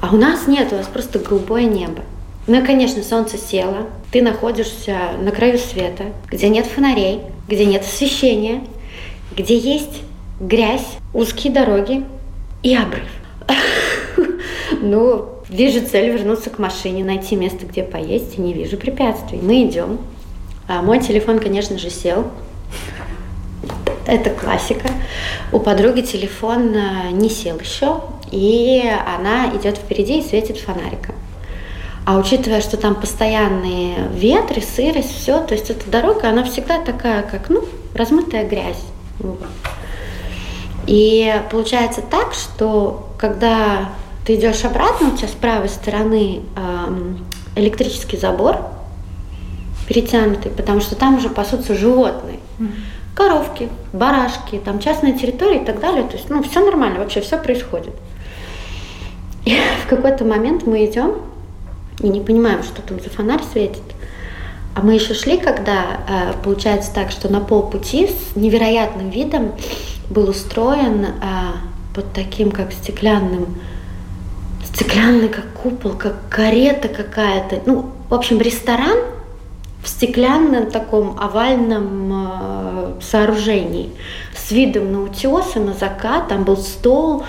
А 0.01 0.15
у 0.15 0.17
нас 0.17 0.47
нет, 0.47 0.73
у 0.73 0.77
нас 0.77 0.87
просто 0.87 1.19
голубое 1.19 1.65
небо. 1.65 2.03
Ну 2.47 2.63
и, 2.63 2.65
конечно, 2.65 3.03
солнце 3.03 3.39
село, 3.39 3.89
ты 4.13 4.23
находишься 4.23 4.97
на 5.21 5.33
краю 5.33 5.59
света, 5.59 6.05
где 6.29 6.49
нет 6.49 6.67
фонарей, 6.67 7.23
где 7.49 7.65
нет 7.65 7.83
освещения, 7.83 8.63
где 9.37 9.57
есть 9.59 10.03
грязь, 10.41 10.87
узкие 11.13 11.53
дороги 11.53 12.05
и 12.63 12.75
обрыв. 12.77 13.09
Ну, 14.83 15.37
Вижу 15.49 15.81
цель 15.87 16.11
вернуться 16.11 16.51
к 16.51 16.59
машине, 16.59 17.05
найти 17.05 17.37
место, 17.37 17.67
где 17.67 17.85
поесть, 17.85 18.37
и 18.37 18.41
не 18.41 18.53
вижу 18.53 18.77
препятствий. 18.77 19.39
Мы 19.41 19.63
идем. 19.63 19.99
А 20.67 20.83
мой 20.83 20.99
телефон, 21.01 21.39
конечно 21.39 21.79
же, 21.79 21.89
сел. 21.89 22.27
Это 24.07 24.31
классика. 24.31 24.89
У 25.51 25.59
подруги 25.59 26.01
телефон 26.01 26.73
э, 26.75 27.11
не 27.11 27.29
сел 27.29 27.59
еще, 27.59 28.03
и 28.31 28.83
она 29.07 29.49
идет 29.57 29.79
впереди 29.79 30.21
и 30.21 30.23
светит 30.23 30.59
фонариком. 30.59 31.17
А 32.05 32.17
учитывая, 32.17 32.61
что 32.61 32.77
там 32.77 32.95
постоянные 32.95 34.09
ветры, 34.13 34.63
сырость, 34.63 35.11
все, 35.11 35.41
то 35.41 35.55
есть 35.55 35.71
эта 35.71 35.91
дорога, 35.91 36.29
она 36.29 36.45
всегда 36.45 36.81
такая, 36.81 37.23
как, 37.25 37.49
ну, 37.49 37.65
размытая 37.95 38.49
грязь. 38.49 38.85
И 40.87 41.35
получается 41.51 42.01
так, 42.01 42.33
что 42.33 43.09
когда 43.19 43.89
ты 44.25 44.37
идешь 44.37 44.65
обратно, 44.65 45.09
у 45.09 45.17
тебя 45.17 45.27
с 45.27 45.33
правой 45.33 45.69
стороны 45.69 46.43
электрический 47.57 48.17
забор 48.17 48.59
перетянутый, 49.89 50.53
потому 50.53 50.81
что 50.81 50.95
там 50.95 51.17
уже 51.17 51.29
пасутся 51.29 51.75
животные. 51.75 52.39
Коровки, 53.17 53.71
барашки, 53.95 54.61
там 54.63 54.79
частная 54.79 55.13
территория 55.13 55.63
и 55.63 55.65
так 55.65 55.81
далее. 55.81 56.05
То 56.05 56.17
есть, 56.17 56.29
ну, 56.29 56.43
все 56.43 56.63
нормально, 56.63 56.99
вообще 56.99 57.23
все 57.23 57.39
происходит. 57.39 57.95
И 59.47 59.57
в 59.85 59.89
какой-то 59.89 60.25
момент 60.25 60.67
мы 60.67 60.85
идем 60.85 61.15
и 62.01 62.09
не 62.09 62.21
понимаем, 62.21 62.63
что 62.63 62.83
там 62.83 63.01
за 63.01 63.09
фонарь 63.09 63.43
светит. 63.53 63.83
А 64.75 64.83
мы 64.83 64.93
еще 64.93 65.15
шли, 65.15 65.39
когда 65.39 66.01
э, 66.07 66.33
получается 66.45 66.93
так, 66.93 67.11
что 67.11 67.33
на 67.33 67.41
полпути 67.41 68.09
с 68.09 68.37
невероятным 68.37 69.09
видом 69.09 69.53
был 70.11 70.29
устроен 70.29 71.07
э, 71.07 71.09
под 71.95 72.13
таким, 72.13 72.51
как 72.51 72.73
стеклянным, 72.73 73.57
стеклянный, 74.63 75.31
как 75.31 75.47
купол, 75.55 75.93
как 75.93 76.29
карета 76.29 76.89
какая-то. 76.89 77.63
Ну, 77.65 77.93
в 78.11 78.15
общем, 78.15 78.39
ресторан 78.39 78.99
в 79.87 79.89
стеклянном 79.89 80.69
таком 80.69 81.17
овальном 81.17 82.13
э, 82.13 82.93
сооружении 83.01 83.93
с 84.35 84.51
видом 84.51 84.91
на 84.91 85.03
утесы, 85.03 85.61
на 85.61 85.75
закат. 85.75 86.27
Там 86.27 86.43
был 86.43 86.57
стол, 86.57 87.23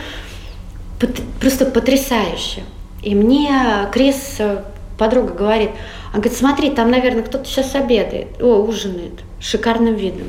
просто 1.39 1.67
потрясающе. 1.67 2.63
И 3.03 3.13
мне 3.13 3.53
Крис, 3.91 4.41
подруга, 4.97 5.33
говорит, 5.33 5.69
она 6.11 6.23
говорит, 6.23 6.33
смотри, 6.35 6.71
там, 6.71 6.89
наверное, 6.89 7.21
кто-то 7.21 7.45
сейчас 7.45 7.75
обедает, 7.75 8.41
о, 8.41 8.63
ужинает, 8.63 9.21
шикарным 9.39 9.93
видом. 9.93 10.27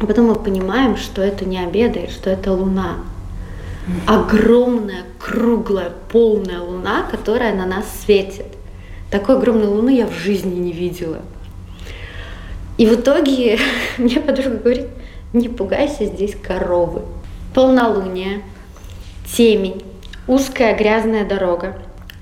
А 0.00 0.06
потом 0.06 0.26
мы 0.26 0.34
понимаем, 0.34 0.96
что 0.96 1.22
это 1.22 1.44
не 1.44 1.60
обедает, 1.60 2.10
что 2.10 2.28
это 2.28 2.52
луна. 2.52 2.96
Огромная, 4.08 5.04
круглая, 5.20 5.92
полная 6.10 6.60
луна, 6.60 7.04
которая 7.08 7.54
на 7.54 7.66
нас 7.66 7.84
светит. 8.04 8.46
Такой 9.10 9.36
огромной 9.36 9.66
луны 9.66 9.96
я 9.96 10.06
в 10.06 10.12
жизни 10.12 10.54
не 10.54 10.72
видела. 10.72 11.18
И 12.78 12.86
в 12.86 12.94
итоге 12.94 13.58
мне 13.98 14.20
подруга 14.20 14.56
говорит, 14.56 14.86
не 15.32 15.48
пугайся, 15.48 16.06
здесь 16.06 16.34
коровы. 16.34 17.02
Полнолуние, 17.54 18.42
темень, 19.36 19.82
узкая 20.28 20.76
грязная 20.76 21.24
дорога, 21.24 21.76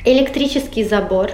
электрический 0.05 0.85
забор, 0.85 1.33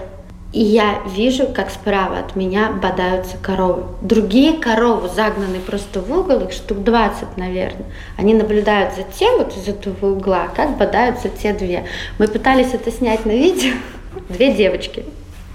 и 0.52 0.62
я 0.62 1.00
вижу, 1.16 1.46
как 1.46 1.70
справа 1.70 2.18
от 2.18 2.36
меня 2.36 2.70
бодаются 2.70 3.36
коровы. 3.38 3.84
Другие 4.02 4.52
коровы 4.52 5.08
загнаны 5.08 5.58
просто 5.58 6.00
в 6.00 6.12
угол, 6.16 6.40
их 6.40 6.52
штук 6.52 6.84
20, 6.84 7.36
наверное. 7.36 7.86
Они 8.16 8.34
наблюдают 8.34 8.94
за 8.94 9.02
тем, 9.02 9.38
вот 9.38 9.56
из 9.56 9.66
этого 9.66 10.12
угла, 10.12 10.48
как 10.54 10.76
бодаются 10.76 11.28
те 11.28 11.52
две. 11.52 11.86
Мы 12.18 12.28
пытались 12.28 12.72
это 12.72 12.92
снять 12.92 13.26
на 13.26 13.32
видео. 13.32 13.72
Две 14.28 14.52
девочки. 14.52 15.04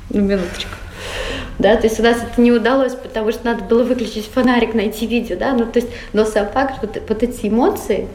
Ну, 0.10 0.22
минуточку. 0.22 0.72
Да, 1.60 1.76
то 1.76 1.88
есть 1.88 2.00
у 2.00 2.04
нас 2.04 2.18
это 2.18 2.40
не 2.42 2.52
удалось, 2.52 2.94
потому 2.94 3.32
что 3.32 3.46
надо 3.46 3.66
было 3.66 3.84
выключить 3.84 4.26
фонарик, 4.28 4.74
найти 4.74 5.06
видео, 5.06 5.36
да, 5.38 5.54
ну, 5.54 5.66
то 5.66 5.80
есть, 5.80 5.90
но 6.14 6.24
сам 6.24 6.48
факт, 6.48 6.76
вот, 6.82 7.02
вот 7.08 7.24
эти 7.24 7.48
эмоции, 7.48 8.08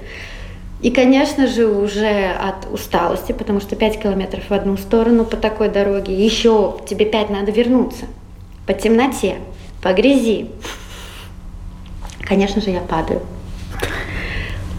и, 0.80 0.90
конечно 0.90 1.46
же, 1.46 1.66
уже 1.66 2.30
от 2.30 2.72
усталости, 2.72 3.33
потому 3.33 3.61
что 3.61 3.76
5 3.76 4.02
километров 4.02 4.44
в 4.48 4.52
одну 4.52 4.76
сторону 4.76 5.24
по 5.24 5.37
такой 5.37 5.68
дороге, 5.68 6.14
еще 6.14 6.78
тебе 6.87 7.04
5 7.07 7.30
надо 7.30 7.52
вернуться 7.52 8.07
по 8.66 8.72
темноте, 8.72 9.37
по 9.83 9.92
грязи. 9.92 10.50
Конечно 12.20 12.61
же, 12.61 12.70
я 12.70 12.80
падаю. 12.80 13.20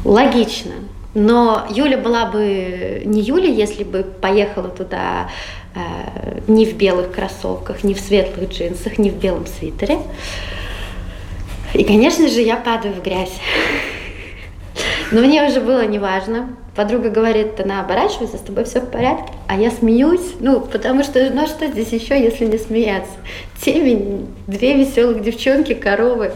Логично. 0.03 0.73
Но 1.13 1.65
Юля 1.69 1.97
была 1.97 2.25
бы 2.25 3.01
не 3.05 3.21
Юля, 3.21 3.47
если 3.47 3.83
бы 3.83 4.03
поехала 4.03 4.69
туда 4.69 5.29
не 6.47 6.65
в 6.65 6.75
белых 6.75 7.11
кроссовках, 7.11 7.83
не 7.83 7.93
в 7.93 7.99
светлых 7.99 8.49
джинсах, 8.49 8.97
не 8.97 9.09
в 9.09 9.15
белом 9.15 9.45
свитере. 9.47 9.99
И, 11.73 11.83
конечно 11.83 12.27
же, 12.27 12.41
я 12.41 12.55
падаю 12.55 12.93
в 12.93 13.01
грязь. 13.01 13.33
Но 15.11 15.21
мне 15.21 15.45
уже 15.45 15.59
было 15.59 15.85
неважно. 15.85 16.55
Подруга 16.75 17.09
говорит, 17.09 17.59
она 17.59 17.81
оборачивается, 17.81 18.37
с 18.37 18.41
тобой 18.41 18.65
все 18.65 18.81
в 18.81 18.89
порядке. 18.89 19.31
А 19.47 19.57
я 19.57 19.71
смеюсь, 19.71 20.33
ну, 20.39 20.59
потому 20.59 21.03
что, 21.03 21.29
ну, 21.31 21.43
а 21.43 21.47
что 21.47 21.67
здесь 21.67 21.91
еще, 21.93 22.21
если 22.21 22.45
не 22.45 22.57
смеяться? 22.57 23.13
Темень, 23.61 24.27
две 24.47 24.75
веселых 24.75 25.21
девчонки, 25.21 25.73
коровы, 25.73 26.33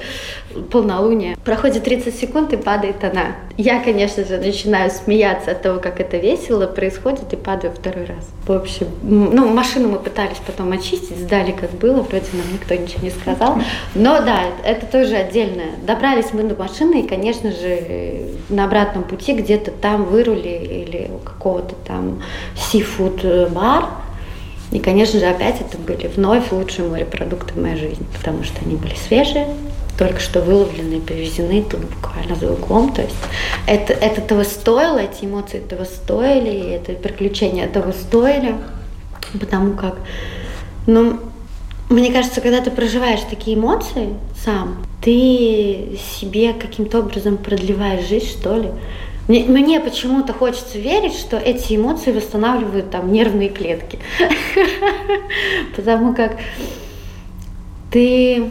полнолуние. 0.72 1.36
Проходит 1.44 1.84
30 1.84 2.16
секунд, 2.16 2.54
и 2.54 2.58
падает 2.58 3.04
она. 3.04 3.36
Я, 3.58 3.82
конечно 3.82 4.24
же, 4.24 4.38
начинаю 4.38 4.90
смеяться 4.90 5.52
от 5.52 5.62
того, 5.62 5.80
как 5.80 6.00
это 6.00 6.18
весело 6.18 6.66
происходит, 6.66 7.34
и 7.34 7.36
падаю 7.36 7.74
второй 7.74 8.06
раз. 8.06 8.26
В 8.48 8.52
общем, 8.52 8.88
ну, 9.04 9.48
машину 9.50 9.90
мы 9.90 10.00
пытались 10.00 10.38
потом 10.46 10.72
очистить, 10.72 11.18
сдали, 11.18 11.52
как 11.52 11.72
было, 11.72 12.02
вроде 12.02 12.26
нам 12.34 12.54
никто 12.54 12.74
ничего 12.74 13.04
не 13.04 13.12
сказал. 13.12 13.60
Но 13.96 14.22
да, 14.22 14.46
это 14.64 14.86
тоже 14.86 15.16
отдельно. 15.16 15.64
Добрались 15.86 16.34
мы 16.34 16.44
до 16.44 16.56
машины, 16.56 17.02
и, 17.02 17.08
конечно 17.08 17.52
же, 17.52 18.30
на 18.50 18.66
обратном 18.66 19.04
пути 19.04 19.34
где-то 19.34 19.72
там 19.72 20.06
вырули 20.06 20.48
или 20.48 21.12
у 21.14 21.18
какого-то 21.20 21.76
там 21.86 22.24
сифуд 22.56 23.24
бар, 23.52 23.86
и, 24.72 24.80
конечно 24.80 25.20
же, 25.20 25.26
опять 25.26 25.62
это 25.62 25.78
были 25.78 26.08
вновь 26.08 26.52
лучшие 26.52 26.88
морепродукты 26.88 27.54
в 27.54 27.62
моей 27.62 27.78
жизни, 27.78 28.06
потому 28.18 28.44
что 28.44 28.62
они 28.64 28.76
были 28.76 28.94
свежие, 28.96 29.48
только 29.98 30.20
что 30.20 30.42
выловленные, 30.42 31.02
привезены 31.02 31.64
тут 31.64 31.82
буквально 31.82 32.36
за 32.36 32.52
углом. 32.52 32.94
То 32.94 33.02
есть 33.02 33.16
это, 33.68 33.94
это 33.94 34.22
того 34.22 34.44
стоило, 34.44 35.00
эти 35.00 35.26
эмоции 35.26 35.58
этого 35.58 35.86
стоили, 35.86 36.50
и 36.50 36.70
это 36.70 36.94
приключение 36.94 37.66
этого 37.66 37.92
стоили, 37.92 38.56
потому 39.40 39.74
как, 39.74 39.98
ну, 40.86 41.20
мне 41.90 42.12
кажется, 42.12 42.40
когда 42.40 42.62
ты 42.62 42.70
проживаешь 42.70 43.22
такие 43.28 43.58
эмоции 43.58 44.14
сам, 44.46 44.86
ты 45.02 45.98
себе 46.20 46.54
каким-то 46.54 47.00
образом 47.00 47.38
продлеваешь 47.38 48.08
жизнь, 48.08 48.28
что 48.28 48.56
ли. 48.56 48.70
Мне, 49.30 49.80
почему-то 49.80 50.34
хочется 50.34 50.80
верить, 50.80 51.14
что 51.14 51.38
эти 51.38 51.76
эмоции 51.76 52.12
восстанавливают 52.12 52.90
там 52.90 53.14
нервные 53.14 53.50
клетки. 53.50 54.00
Потому 55.76 56.16
как 56.16 56.40
ты 57.92 58.50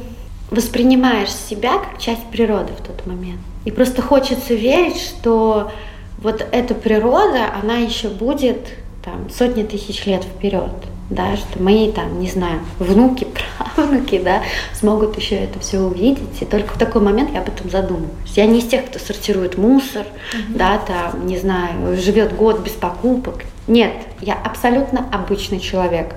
воспринимаешь 0.53 1.33
себя 1.33 1.79
как 1.79 1.99
часть 1.99 2.25
природы 2.31 2.73
в 2.79 2.87
тот 2.87 3.05
момент. 3.07 3.41
И 3.65 3.73
просто 3.73 4.03
хочется 4.03 4.55
верить, 4.55 5.01
что 5.01 5.73
вот 6.19 6.47
эта 6.53 6.75
природа, 6.75 7.53
она 7.61 7.79
еще 7.79 8.09
будет 8.09 8.69
там 9.05 9.29
сотни 9.31 9.65
тысяч 9.65 10.07
лет 10.07 10.23
вперед, 10.23 10.71
да, 11.11 11.37
что 11.37 11.63
мои 11.63 11.91
там, 11.91 12.21
не 12.21 12.29
знаю, 12.29 12.61
внуки, 12.79 13.27
правнуки, 13.75 14.19
да, 14.19 14.43
смогут 14.73 15.17
еще 15.17 15.37
это 15.37 15.59
все 15.61 15.81
увидеть. 15.81 16.43
И 16.43 16.45
только 16.45 16.75
в 16.75 16.79
такой 16.79 17.01
момент 17.01 17.31
я 17.33 17.41
об 17.41 17.49
этом 17.49 17.71
задумываюсь. 17.71 18.33
Я 18.37 18.47
не 18.47 18.59
из 18.59 18.67
тех, 18.67 18.87
кто 18.87 18.99
сортирует 18.99 19.57
мусор, 19.57 20.05
mm-hmm. 20.05 20.57
да, 20.57 20.79
там, 20.79 21.27
не 21.27 21.39
знаю, 21.39 21.97
живет 21.97 22.37
год 22.37 22.61
без 22.61 22.73
покупок. 22.73 23.45
Нет, 23.67 23.93
я 24.21 24.35
абсолютно 24.35 25.07
обычный 25.11 25.61
человек. 25.61 26.15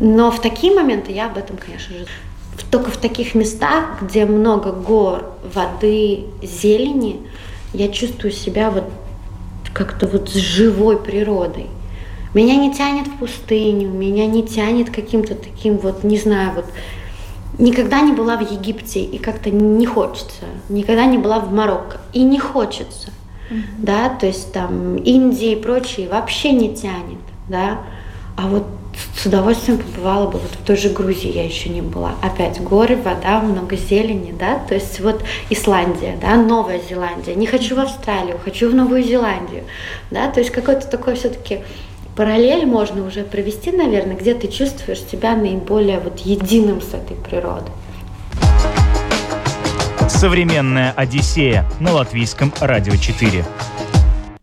Но 0.00 0.30
в 0.30 0.40
такие 0.40 0.74
моменты 0.74 1.12
я 1.12 1.26
об 1.26 1.38
этом, 1.38 1.56
конечно 1.56 1.94
же, 1.96 2.06
только 2.70 2.90
в 2.90 2.96
таких 2.96 3.34
местах, 3.34 4.02
где 4.02 4.26
много 4.26 4.72
гор, 4.72 5.32
воды, 5.54 6.24
зелени, 6.42 7.20
я 7.72 7.88
чувствую 7.88 8.32
себя 8.32 8.70
вот 8.70 8.84
как-то 9.72 10.06
вот 10.06 10.30
с 10.30 10.34
живой 10.34 11.00
природой. 11.00 11.66
Меня 12.34 12.56
не 12.56 12.74
тянет 12.74 13.06
в 13.06 13.16
пустыню, 13.18 13.88
меня 13.88 14.26
не 14.26 14.42
тянет 14.42 14.90
каким-то 14.90 15.34
таким 15.36 15.78
вот, 15.78 16.02
не 16.02 16.18
знаю, 16.18 16.52
вот 16.56 16.66
никогда 17.58 18.00
не 18.00 18.12
была 18.12 18.36
в 18.36 18.50
Египте 18.50 19.00
и 19.00 19.18
как-то 19.18 19.50
не 19.50 19.86
хочется, 19.86 20.44
никогда 20.68 21.06
не 21.06 21.18
была 21.18 21.38
в 21.38 21.52
Марокко 21.52 21.98
и 22.12 22.22
не 22.22 22.40
хочется, 22.40 23.10
mm-hmm. 23.50 23.62
да, 23.78 24.08
то 24.08 24.26
есть 24.26 24.52
там 24.52 24.96
Индия 24.96 25.52
и 25.52 25.56
прочие 25.56 26.08
вообще 26.08 26.50
не 26.50 26.74
тянет, 26.74 27.20
да, 27.48 27.78
а 28.36 28.48
вот 28.48 28.64
с 29.16 29.26
удовольствием 29.26 29.78
побывала 29.78 30.26
бы 30.26 30.38
вот 30.38 30.50
в 30.50 30.64
той 30.64 30.76
же 30.76 30.88
Грузии, 30.88 31.32
я 31.32 31.44
еще 31.44 31.68
не 31.68 31.82
была. 31.82 32.12
Опять 32.22 32.60
горы, 32.60 32.96
вода, 32.96 33.40
много 33.40 33.76
зелени, 33.76 34.34
да, 34.38 34.58
то 34.68 34.74
есть 34.74 35.00
вот 35.00 35.22
Исландия, 35.50 36.18
да, 36.20 36.36
Новая 36.36 36.80
Зеландия. 36.88 37.34
Не 37.34 37.46
хочу 37.46 37.76
в 37.76 37.80
Австралию, 37.80 38.38
хочу 38.44 38.70
в 38.70 38.74
Новую 38.74 39.02
Зеландию, 39.02 39.64
да, 40.10 40.30
то 40.30 40.40
есть 40.40 40.50
какой-то 40.50 40.86
такой 40.86 41.14
все-таки 41.14 41.60
параллель 42.16 42.66
можно 42.66 43.06
уже 43.06 43.24
провести, 43.24 43.72
наверное, 43.72 44.16
где 44.16 44.34
ты 44.34 44.48
чувствуешь 44.48 45.00
себя 45.00 45.36
наиболее 45.36 45.98
вот 45.98 46.20
единым 46.20 46.80
с 46.80 46.94
этой 46.94 47.16
природой. 47.16 47.72
Современная 50.08 50.92
Одиссея 50.92 51.64
на 51.80 51.92
латвийском 51.92 52.52
радио 52.60 52.96
4. 52.96 53.44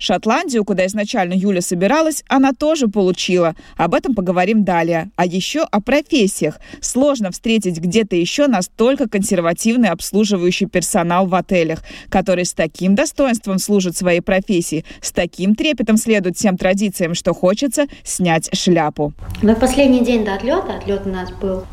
Шотландию, 0.02 0.66
куда 0.66 0.88
изначально 0.88 1.34
Юля 1.34 1.62
собиралась, 1.62 2.24
она 2.28 2.54
тоже 2.54 2.88
получила. 2.88 3.56
Об 3.78 3.94
этом 3.94 4.16
поговорим 4.16 4.64
далее. 4.64 5.12
А 5.16 5.28
еще 5.28 5.62
о 5.62 5.80
профессиях. 5.80 6.60
Сложно 6.82 7.30
встретить 7.30 7.78
где-то 7.78 8.16
еще 8.16 8.48
настолько 8.48 9.08
консервативный 9.08 9.90
обслуживающий 9.90 10.66
персонал 10.66 11.28
в 11.28 11.36
отелях, 11.36 11.84
который 12.10 12.46
с 12.46 12.54
таким 12.54 12.96
достоинством 12.96 13.60
служит 13.60 13.96
своей 13.96 14.22
профессии, 14.22 14.86
с 15.02 15.12
таким 15.12 15.54
трепетом 15.54 15.98
следует 15.98 16.36
всем 16.36 16.58
традициям, 16.58 17.14
что 17.14 17.36
хочется 17.36 17.86
снять 18.04 18.50
шляпу. 18.58 19.14
На 19.44 19.54
последний 19.54 20.04
день 20.04 20.26
до 20.26 20.34
отлета, 20.34 20.78
отлет 20.78 21.06
у 21.06 21.10
нас 21.10 21.32
был, 21.32 21.66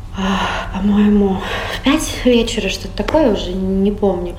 по-моему, 0.75 1.37
в 1.79 1.83
5 1.83 2.25
вечера, 2.25 2.69
что-то 2.69 2.95
такое, 2.95 3.33
уже 3.33 3.53
не 3.53 3.91
помню. 3.91 4.37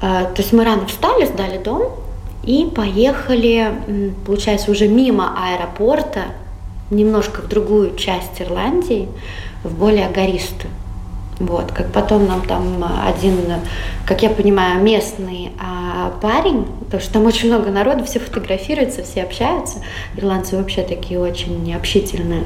А, 0.00 0.26
то 0.26 0.42
есть 0.42 0.52
мы 0.52 0.64
рано 0.64 0.86
встали, 0.86 1.24
сдали 1.24 1.58
дом, 1.58 2.05
и 2.46 2.64
поехали, 2.64 3.72
получается, 4.24 4.70
уже 4.70 4.88
мимо 4.88 5.36
аэропорта, 5.36 6.26
немножко 6.90 7.42
в 7.42 7.48
другую 7.48 7.96
часть 7.96 8.40
Ирландии, 8.40 9.08
в 9.64 9.76
более 9.76 10.08
гористую. 10.08 10.70
Вот, 11.38 11.70
как 11.70 11.92
потом 11.92 12.26
нам 12.26 12.40
там 12.46 12.82
один, 13.06 13.36
как 14.06 14.22
я 14.22 14.30
понимаю, 14.30 14.82
местный 14.82 15.52
а, 15.60 16.14
парень, 16.22 16.64
потому 16.86 17.02
что 17.02 17.12
там 17.12 17.26
очень 17.26 17.48
много 17.48 17.70
народу, 17.70 18.04
все 18.04 18.20
фотографируются, 18.20 19.02
все 19.02 19.22
общаются. 19.22 19.82
Ирландцы 20.16 20.56
вообще 20.56 20.80
такие 20.82 21.20
очень 21.20 21.74
общительные. 21.74 22.44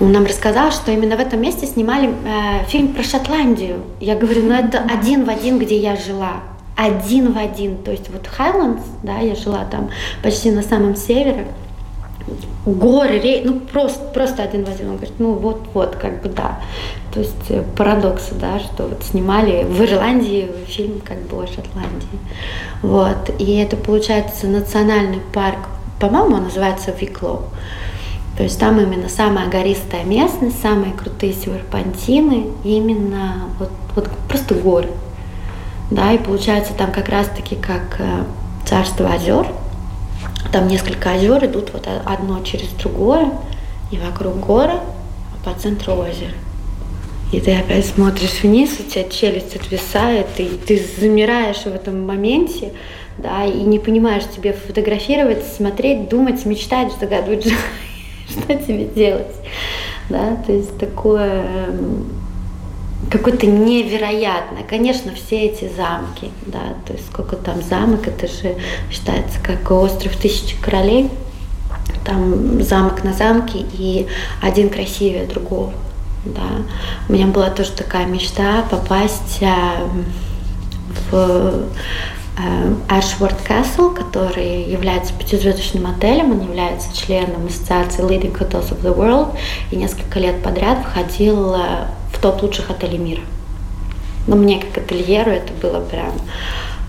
Он 0.00 0.10
нам 0.10 0.24
рассказал, 0.24 0.72
что 0.72 0.90
именно 0.90 1.16
в 1.16 1.20
этом 1.20 1.40
месте 1.40 1.66
снимали 1.66 2.08
э, 2.08 2.64
фильм 2.66 2.88
про 2.88 3.04
Шотландию. 3.04 3.82
Я 4.00 4.16
говорю, 4.16 4.42
ну 4.42 4.54
это 4.54 4.82
один 4.92 5.24
в 5.24 5.30
один, 5.30 5.60
где 5.60 5.78
я 5.78 5.94
жила 5.94 6.40
один 6.76 7.32
в 7.32 7.38
один. 7.38 7.78
То 7.78 7.90
есть 7.90 8.10
вот 8.10 8.26
Highlands, 8.26 8.82
да, 9.02 9.18
я 9.18 9.34
жила 9.34 9.64
там 9.64 9.90
почти 10.22 10.50
на 10.50 10.62
самом 10.62 10.94
севере, 10.94 11.48
горы, 12.66 13.18
рей, 13.18 13.42
ну 13.44 13.60
просто, 13.60 14.04
просто 14.12 14.42
один 14.42 14.64
в 14.64 14.68
один. 14.68 14.90
Он 14.90 14.96
говорит, 14.96 15.14
ну 15.18 15.32
вот-вот, 15.32 15.96
как 15.96 16.22
бы 16.22 16.28
да. 16.28 16.60
То 17.12 17.20
есть 17.20 17.50
э, 17.50 17.62
парадоксы, 17.76 18.34
да, 18.34 18.58
что 18.58 18.84
вот 18.84 19.02
снимали 19.04 19.64
в 19.64 19.80
Ирландии 19.82 20.50
фильм 20.66 21.00
как 21.00 21.18
бы 21.22 21.42
о 21.42 21.46
Шотландии. 21.46 22.18
Вот. 22.82 23.30
И 23.38 23.56
это 23.56 23.76
получается 23.76 24.46
национальный 24.46 25.20
парк, 25.32 25.60
по-моему, 25.98 26.36
он 26.36 26.44
называется 26.44 26.90
Виклоу. 26.90 27.44
То 28.36 28.42
есть 28.42 28.60
там 28.60 28.78
именно 28.78 29.08
самая 29.08 29.48
гористая 29.48 30.04
местность, 30.04 30.60
самые 30.60 30.92
крутые 30.92 31.32
серпантины, 31.32 32.48
именно 32.64 33.44
вот, 33.58 33.70
вот 33.94 34.10
просто 34.28 34.54
горы 34.54 34.90
да, 35.90 36.12
и 36.12 36.18
получается 36.18 36.72
там 36.74 36.92
как 36.92 37.08
раз-таки 37.08 37.56
как 37.56 37.96
э, 37.98 38.24
царство 38.66 39.12
озер, 39.12 39.46
там 40.52 40.68
несколько 40.68 41.12
озер 41.12 41.44
идут 41.44 41.72
вот 41.72 41.88
одно 42.04 42.42
через 42.42 42.68
другое, 42.70 43.30
и 43.90 43.98
вокруг 43.98 44.38
горы, 44.40 44.74
а 44.74 45.44
по 45.44 45.58
центру 45.58 45.94
озера. 45.94 46.32
И 47.32 47.40
ты 47.40 47.56
опять 47.56 47.86
смотришь 47.86 48.42
вниз, 48.42 48.78
у 48.78 48.84
тебя 48.84 49.08
челюсть 49.08 49.56
отвисает, 49.56 50.26
и 50.38 50.46
ты 50.66 50.80
замираешь 50.98 51.62
в 51.62 51.66
этом 51.66 52.06
моменте, 52.06 52.72
да, 53.18 53.44
и 53.44 53.62
не 53.62 53.78
понимаешь, 53.78 54.22
тебе 54.34 54.52
фотографировать, 54.52 55.44
смотреть, 55.44 56.08
думать, 56.08 56.44
мечтать, 56.44 56.92
загадывать, 57.00 57.46
что 58.28 58.54
тебе 58.54 58.84
делать, 58.84 59.34
да, 60.08 60.36
то 60.46 60.52
есть 60.52 60.78
такое 60.78 61.44
какое-то 63.10 63.46
невероятное. 63.46 64.62
Конечно, 64.62 65.12
все 65.14 65.46
эти 65.46 65.70
замки, 65.76 66.30
да, 66.46 66.74
то 66.86 66.92
есть 66.92 67.06
сколько 67.06 67.36
там 67.36 67.62
замок, 67.62 68.06
это 68.06 68.26
же 68.26 68.56
считается 68.90 69.38
как 69.42 69.70
остров 69.70 70.16
тысячи 70.16 70.56
королей. 70.60 71.10
Там 72.04 72.62
замок 72.62 73.02
на 73.04 73.12
замке 73.12 73.64
и 73.72 74.06
один 74.40 74.70
красивее 74.70 75.26
другого. 75.26 75.72
Да. 76.24 76.64
У 77.08 77.12
меня 77.12 77.26
была 77.26 77.50
тоже 77.50 77.72
такая 77.72 78.06
мечта 78.06 78.64
попасть 78.70 79.42
а, 79.42 79.88
в 81.10 81.66
Ashworth 82.88 83.38
Castle, 83.48 83.94
который 83.94 84.64
является 84.64 85.14
пятизвездочным 85.14 85.86
отелем, 85.86 86.32
он 86.32 86.40
является 86.42 86.94
членом 86.94 87.46
ассоциации 87.46 88.02
Leading 88.04 88.36
Hotels 88.38 88.70
of 88.70 88.82
the 88.82 88.94
World 88.94 89.34
и 89.70 89.76
несколько 89.76 90.20
лет 90.20 90.42
подряд 90.42 90.80
входил 90.80 91.54
э, 91.54 91.86
в 92.16 92.20
топ 92.20 92.42
лучших 92.42 92.70
отелей 92.70 92.98
мира. 92.98 93.20
Но 94.26 94.36
мне 94.36 94.60
как 94.60 94.84
ательеру 94.84 95.30
это 95.30 95.52
было 95.60 95.80
прям... 95.80 96.12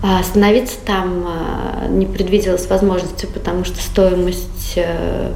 А, 0.00 0.20
остановиться 0.20 0.76
там 0.86 1.24
а, 1.26 1.88
не 1.88 2.06
предвиделось 2.06 2.68
возможности, 2.68 3.26
потому 3.26 3.64
что 3.64 3.82
стоимость 3.82 4.74
э, 4.76 5.32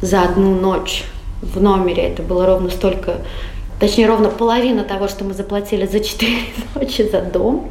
за 0.00 0.22
одну 0.22 0.54
ночь 0.54 1.04
в 1.42 1.60
номере 1.60 2.04
это 2.04 2.22
было 2.22 2.46
ровно 2.46 2.70
столько, 2.70 3.16
точнее 3.78 4.06
ровно 4.06 4.30
половина 4.30 4.84
того, 4.84 5.08
что 5.08 5.24
мы 5.24 5.34
заплатили 5.34 5.86
за 5.86 6.00
четыре 6.00 6.38
ночи 6.74 7.06
за 7.10 7.20
дом. 7.20 7.68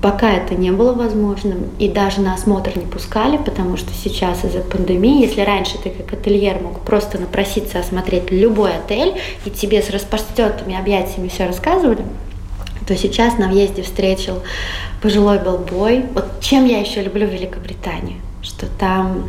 Пока 0.00 0.30
это 0.30 0.54
не 0.54 0.70
было 0.70 0.92
возможным, 0.92 1.70
и 1.80 1.88
даже 1.88 2.20
на 2.20 2.34
осмотр 2.34 2.78
не 2.78 2.86
пускали, 2.86 3.36
потому 3.36 3.76
что 3.76 3.92
сейчас 3.92 4.44
из-за 4.44 4.60
пандемии, 4.60 5.22
если 5.22 5.40
раньше 5.40 5.76
ты 5.76 5.90
как 5.90 6.12
ательер 6.12 6.60
мог 6.62 6.80
просто 6.80 7.18
напроситься 7.18 7.80
осмотреть 7.80 8.30
любой 8.30 8.76
отель, 8.76 9.14
и 9.44 9.50
тебе 9.50 9.82
с 9.82 9.90
распростертыми 9.90 10.78
объятиями 10.78 11.26
все 11.26 11.46
рассказывали, 11.46 12.04
то 12.86 12.96
сейчас 12.96 13.38
на 13.38 13.48
въезде 13.48 13.82
встретил 13.82 14.40
пожилой 15.02 15.40
белбой. 15.40 16.04
Вот 16.14 16.26
чем 16.40 16.64
я 16.66 16.78
еще 16.78 17.02
люблю 17.02 17.26
Великобританию, 17.26 18.18
что 18.40 18.66
там 18.78 19.28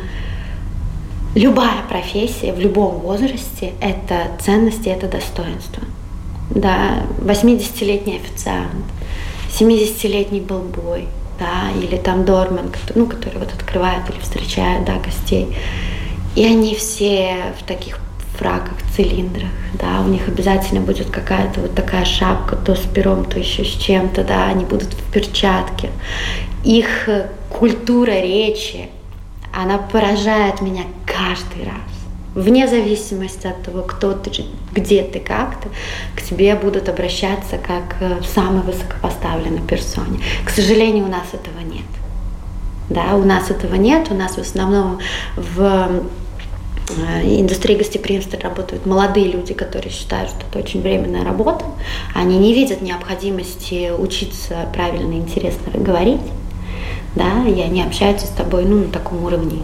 любая 1.34 1.82
профессия 1.88 2.52
в 2.52 2.60
любом 2.60 3.00
возрасте– 3.00 3.72
это 3.80 4.28
ценности, 4.40 4.88
это 4.88 5.08
достоинство. 5.08 5.82
Да, 6.50 7.02
80-летний 7.22 8.16
официант– 8.18 8.84
70-летний 9.58 10.40
болбой, 10.40 11.08
да, 11.38 11.70
или 11.80 11.96
там 11.96 12.24
дормен, 12.24 12.70
ну, 12.94 13.06
который 13.06 13.38
вот 13.38 13.52
открывает 13.52 14.08
или 14.10 14.18
встречает, 14.20 14.84
да, 14.84 14.96
гостей. 14.98 15.56
И 16.36 16.44
они 16.44 16.74
все 16.74 17.54
в 17.58 17.64
таких 17.64 17.98
фраках, 18.38 18.74
цилиндрах, 18.96 19.50
да, 19.74 20.00
у 20.00 20.08
них 20.08 20.28
обязательно 20.28 20.80
будет 20.80 21.10
какая-то 21.10 21.60
вот 21.60 21.74
такая 21.74 22.04
шапка, 22.04 22.56
то 22.56 22.74
с 22.74 22.80
пером, 22.80 23.24
то 23.24 23.38
еще 23.38 23.64
с 23.64 23.68
чем-то, 23.68 24.24
да, 24.24 24.46
они 24.46 24.64
будут 24.64 24.94
в 24.94 25.12
перчатке. 25.12 25.90
Их 26.64 27.08
культура 27.50 28.12
речи, 28.12 28.88
она 29.52 29.78
поражает 29.78 30.60
меня 30.60 30.84
каждый 31.06 31.64
раз 31.64 31.99
вне 32.34 32.68
зависимости 32.68 33.46
от 33.46 33.62
того, 33.62 33.82
кто 33.82 34.12
ты, 34.12 34.30
где 34.72 35.02
ты, 35.02 35.20
как 35.20 35.60
ты, 35.60 35.68
к 36.16 36.22
тебе 36.22 36.54
будут 36.54 36.88
обращаться 36.88 37.58
как 37.58 37.98
к 37.98 38.24
самой 38.24 38.62
высокопоставленной 38.62 39.62
персоне. 39.62 40.20
К 40.44 40.50
сожалению, 40.50 41.06
у 41.06 41.08
нас 41.08 41.26
этого 41.32 41.60
нет. 41.60 41.86
Да, 42.88 43.14
у 43.14 43.24
нас 43.24 43.50
этого 43.50 43.74
нет, 43.76 44.08
у 44.10 44.14
нас 44.14 44.32
в 44.32 44.40
основном 44.40 44.98
в 45.36 45.60
э, 45.60 47.22
индустрии 47.22 47.76
гостеприимства 47.76 48.38
работают 48.40 48.84
молодые 48.84 49.30
люди, 49.30 49.54
которые 49.54 49.92
считают, 49.92 50.30
что 50.30 50.40
это 50.48 50.58
очень 50.58 50.82
временная 50.82 51.24
работа. 51.24 51.64
Они 52.14 52.36
не 52.36 52.52
видят 52.52 52.82
необходимости 52.82 53.92
учиться 53.96 54.68
правильно 54.72 55.12
и 55.12 55.18
интересно 55.18 55.72
говорить, 55.72 56.20
да, 57.14 57.44
и 57.46 57.60
они 57.60 57.82
общаются 57.82 58.26
с 58.26 58.30
тобой 58.30 58.64
ну, 58.64 58.78
на 58.78 58.90
таком 58.90 59.24
уровне 59.24 59.60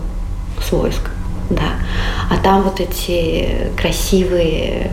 свойств 0.63 1.11
да. 1.51 1.75
А 2.31 2.37
там 2.39 2.63
вот 2.63 2.81
эти 2.81 3.71
красивые 3.77 4.93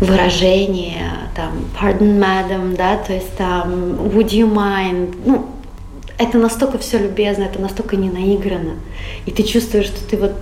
выражения, 0.00 1.30
там, 1.34 1.64
pardon, 1.78 2.18
madam, 2.18 2.76
да, 2.76 2.96
то 2.96 3.12
есть 3.12 3.36
там, 3.36 3.94
would 4.14 4.30
you 4.30 4.52
mind, 4.52 5.14
ну, 5.24 5.48
это 6.18 6.38
настолько 6.38 6.78
все 6.78 6.98
любезно, 6.98 7.44
это 7.44 7.60
настолько 7.60 7.96
не 7.96 8.10
наиграно. 8.10 8.76
И 9.26 9.30
ты 9.30 9.42
чувствуешь, 9.42 9.86
что 9.86 10.04
ты 10.04 10.16
вот 10.16 10.32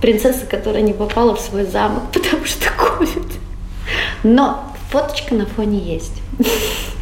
принцесса, 0.00 0.46
которая 0.46 0.82
не 0.82 0.92
попала 0.92 1.34
в 1.34 1.40
свой 1.40 1.64
замок, 1.64 2.04
потому 2.12 2.44
что 2.44 2.70
ковид. 2.70 3.26
Но 4.22 4.64
фоточка 4.90 5.34
на 5.34 5.46
фоне 5.46 5.78
есть. 5.78 6.22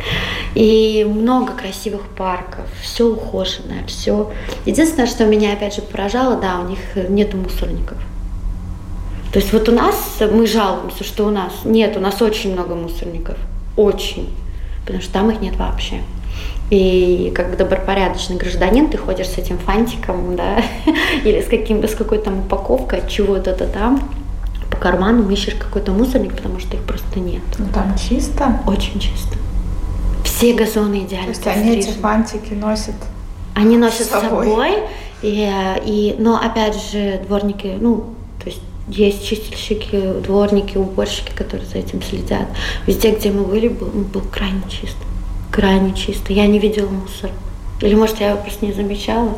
И 0.54 1.04
много 1.08 1.52
красивых 1.52 2.02
парков, 2.16 2.66
все 2.80 3.06
ухоженное, 3.06 3.84
все. 3.86 4.30
Единственное, 4.66 5.08
что 5.08 5.24
меня 5.24 5.52
опять 5.52 5.74
же 5.74 5.82
поражало, 5.82 6.36
да, 6.36 6.60
у 6.60 6.68
них 6.68 6.78
нет 7.08 7.34
мусорников. 7.34 7.98
То 9.32 9.40
есть 9.40 9.52
вот 9.52 9.68
у 9.68 9.72
нас, 9.72 9.96
мы 10.20 10.46
жалуемся, 10.46 11.02
что 11.02 11.26
у 11.26 11.30
нас 11.30 11.52
нет, 11.64 11.96
у 11.96 12.00
нас 12.00 12.22
очень 12.22 12.52
много 12.52 12.76
мусорников. 12.76 13.36
Очень. 13.76 14.32
Потому 14.86 15.02
что 15.02 15.12
там 15.12 15.30
их 15.30 15.40
нет 15.40 15.56
вообще. 15.56 16.02
И 16.70 17.32
как 17.34 17.56
добропорядочный 17.56 18.36
гражданин 18.36 18.88
ты 18.88 18.96
ходишь 18.96 19.26
с 19.26 19.38
этим 19.38 19.58
фантиком, 19.58 20.36
да, 20.36 20.62
или 21.24 21.40
с, 21.40 21.46
каким, 21.46 21.82
с 21.82 21.96
какой-то 21.96 22.30
упаковкой 22.30 23.00
от 23.00 23.08
чего-то 23.08 23.54
там, 23.54 24.08
по 24.70 24.76
карману 24.76 25.28
ищешь 25.28 25.54
какой-то 25.54 25.90
мусорник, 25.90 26.36
потому 26.36 26.60
что 26.60 26.76
их 26.76 26.84
просто 26.84 27.18
нет. 27.18 27.42
Ну 27.58 27.66
там 27.74 27.96
чисто? 27.98 28.60
Очень 28.68 29.00
чисто. 29.00 29.36
Все 30.44 30.52
газоны 30.52 30.98
идеально. 31.00 31.32
То 31.34 31.38
есть 31.38 31.46
они 31.46 31.76
эти 31.78 31.90
фантики 31.90 32.52
носят 32.52 32.94
Они 33.54 33.78
носят 33.78 34.06
с 34.06 34.10
собой, 34.10 34.46
собой 34.46 34.74
и, 35.22 35.50
и, 35.86 36.16
но 36.18 36.36
опять 36.36 36.76
же 36.90 37.22
дворники, 37.26 37.78
ну, 37.80 38.04
то 38.42 38.50
есть 38.50 38.60
есть 38.88 39.26
чистильщики, 39.26 40.20
дворники, 40.22 40.76
уборщики, 40.76 41.32
которые 41.34 41.66
за 41.66 41.78
этим 41.78 42.02
следят. 42.02 42.46
Везде, 42.86 43.12
где 43.12 43.30
мы 43.30 43.44
были, 43.44 43.68
был, 43.68 43.86
был 43.86 44.20
крайне 44.30 44.60
чисто. 44.68 45.02
Крайне 45.50 45.94
чисто. 45.94 46.34
Я 46.34 46.46
не 46.46 46.58
видела 46.58 46.90
мусор. 46.90 47.30
Или, 47.80 47.94
может, 47.94 48.20
я 48.20 48.30
его 48.30 48.38
просто 48.42 48.66
не 48.66 48.74
замечала. 48.74 49.30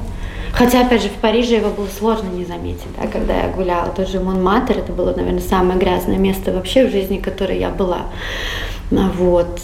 Хотя, 0.52 0.84
опять 0.84 1.02
же, 1.02 1.08
в 1.08 1.20
Париже 1.20 1.56
его 1.56 1.70
было 1.70 1.86
сложно 1.86 2.28
не 2.30 2.44
заметить, 2.44 2.88
да, 3.00 3.06
когда 3.06 3.42
я 3.42 3.48
гуляла. 3.48 3.90
Тоже 3.90 4.18
Монматер, 4.18 4.78
это 4.78 4.92
было, 4.92 5.14
наверное, 5.14 5.40
самое 5.40 5.78
грязное 5.78 6.18
место 6.18 6.52
вообще 6.52 6.86
в 6.86 6.90
жизни, 6.90 7.18
в 7.18 7.22
которой 7.22 7.60
я 7.60 7.70
была. 7.70 8.06
Вот. 8.90 9.60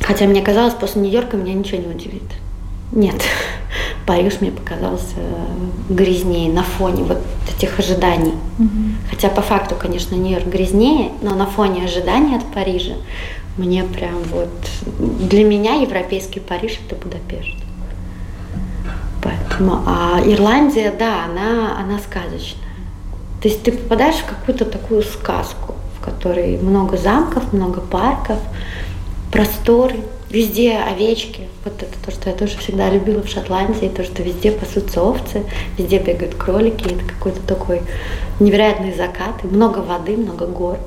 Хотя 0.00 0.26
мне 0.26 0.42
казалось, 0.42 0.74
после 0.74 1.02
Нью-Йорка 1.02 1.36
меня 1.36 1.54
ничего 1.54 1.80
не 1.80 1.88
удивит. 1.88 2.22
Нет, 2.92 3.20
Париж 4.06 4.40
мне 4.40 4.50
показался 4.50 5.16
грязнее 5.88 6.52
на 6.52 6.62
фоне 6.62 7.04
вот 7.04 7.18
этих 7.56 7.78
ожиданий. 7.78 8.34
Угу. 8.58 8.68
Хотя 9.10 9.28
по 9.28 9.42
факту, 9.42 9.74
конечно, 9.74 10.14
Нью-Йорк 10.14 10.46
грязнее, 10.46 11.10
но 11.22 11.34
на 11.34 11.46
фоне 11.46 11.84
ожиданий 11.84 12.36
от 12.36 12.44
Парижа 12.44 12.94
мне 13.56 13.84
прям 13.84 14.22
вот... 14.30 14.50
Для 14.98 15.44
меня 15.44 15.74
европейский 15.74 16.40
Париж– 16.40 16.78
это 16.86 16.96
Будапешт. 16.96 17.56
Поэтому, 19.22 19.82
а 19.86 20.20
Ирландия, 20.24 20.94
да, 20.96 21.24
она, 21.24 21.78
она 21.78 21.98
сказочная. 21.98 22.62
То 23.42 23.48
есть 23.48 23.62
ты 23.62 23.72
попадаешь 23.72 24.16
в 24.16 24.26
какую-то 24.26 24.64
такую 24.64 25.02
сказку, 25.02 25.74
в 25.98 26.04
которой 26.04 26.58
много 26.58 26.96
замков, 26.96 27.52
много 27.52 27.80
парков, 27.80 28.38
просторы, 29.32 29.96
Везде 30.28 30.76
овечки. 30.76 31.42
Вот 31.64 31.80
это 31.82 31.92
то, 32.04 32.10
что 32.10 32.30
я 32.30 32.36
тоже 32.36 32.58
всегда 32.58 32.90
любила 32.90 33.22
в 33.22 33.28
Шотландии. 33.28 33.88
То, 33.88 34.02
что 34.02 34.24
везде 34.24 34.50
пасутся 34.50 35.00
овцы, 35.00 35.44
везде 35.78 35.98
бегают 35.98 36.34
кролики. 36.34 36.84
Это 36.84 37.04
какой-то 37.04 37.40
такой 37.42 37.82
невероятный 38.40 38.92
закат. 38.92 39.44
И 39.44 39.46
много 39.46 39.78
воды, 39.78 40.16
много 40.16 40.46
гор. 40.46 40.78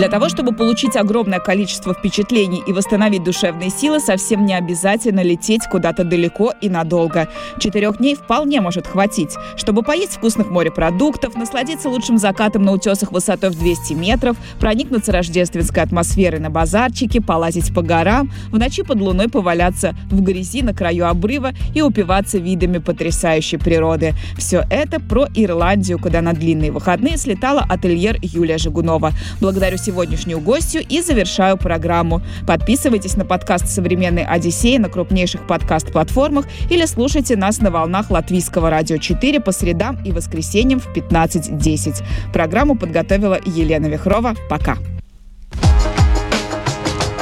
Для 0.00 0.08
того, 0.08 0.30
чтобы 0.30 0.52
получить 0.52 0.96
огромное 0.96 1.40
количество 1.40 1.92
впечатлений 1.92 2.62
и 2.66 2.72
восстановить 2.72 3.22
душевные 3.22 3.68
силы, 3.68 4.00
совсем 4.00 4.46
не 4.46 4.54
обязательно 4.54 5.22
лететь 5.22 5.64
куда-то 5.70 6.04
далеко 6.04 6.54
и 6.62 6.70
надолго. 6.70 7.28
Четырех 7.58 7.98
дней 7.98 8.14
вполне 8.14 8.62
может 8.62 8.86
хватить, 8.86 9.36
чтобы 9.56 9.82
поесть 9.82 10.14
вкусных 10.14 10.48
морепродуктов, 10.48 11.36
насладиться 11.36 11.90
лучшим 11.90 12.16
закатом 12.16 12.62
на 12.62 12.72
утесах 12.72 13.12
высотой 13.12 13.50
в 13.50 13.58
200 13.58 13.92
метров, 13.92 14.38
проникнуться 14.58 15.12
рождественской 15.12 15.82
атмосферой 15.82 16.40
на 16.40 16.48
базарчике, 16.48 17.20
полазить 17.20 17.74
по 17.74 17.82
горам, 17.82 18.32
в 18.50 18.58
ночи 18.58 18.82
под 18.82 19.02
луной 19.02 19.28
поваляться 19.28 19.94
в 20.10 20.22
грязи 20.22 20.62
на 20.62 20.72
краю 20.72 21.08
обрыва 21.08 21.50
и 21.74 21.82
упиваться 21.82 22.38
видами 22.38 22.78
потрясающей 22.78 23.58
природы. 23.58 24.14
Все 24.38 24.64
это 24.70 24.98
про 24.98 25.26
Ирландию, 25.34 25.98
куда 25.98 26.22
на 26.22 26.32
длинные 26.32 26.72
выходные 26.72 27.18
слетала 27.18 27.66
ательер 27.68 28.16
Юлия 28.22 28.56
Жигунова. 28.56 29.12
Благодарю 29.42 29.76
сегодняшнюю 29.90 30.38
гостью 30.38 30.84
и 30.88 31.00
завершаю 31.00 31.56
программу. 31.56 32.22
Подписывайтесь 32.46 33.16
на 33.16 33.24
подкаст 33.24 33.66
«Современный 33.66 34.24
Одиссей» 34.24 34.78
на 34.78 34.88
крупнейших 34.88 35.48
подкаст-платформах 35.48 36.46
или 36.70 36.84
слушайте 36.84 37.36
нас 37.36 37.58
на 37.58 37.72
волнах 37.72 38.08
Латвийского 38.08 38.70
радио 38.70 38.98
4 38.98 39.40
по 39.40 39.50
средам 39.50 39.98
и 40.04 40.12
воскресеньям 40.12 40.78
в 40.78 40.86
15.10. 40.96 42.04
Программу 42.32 42.76
подготовила 42.76 43.40
Елена 43.44 43.86
Вихрова. 43.86 44.36
Пока. 44.48 44.76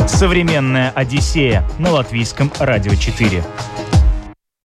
«Современная 0.07 0.91
Одиссея» 0.91 1.65
на 1.79 1.91
Латвийском 1.91 2.53
радио 2.59 2.95
4. 2.95 3.43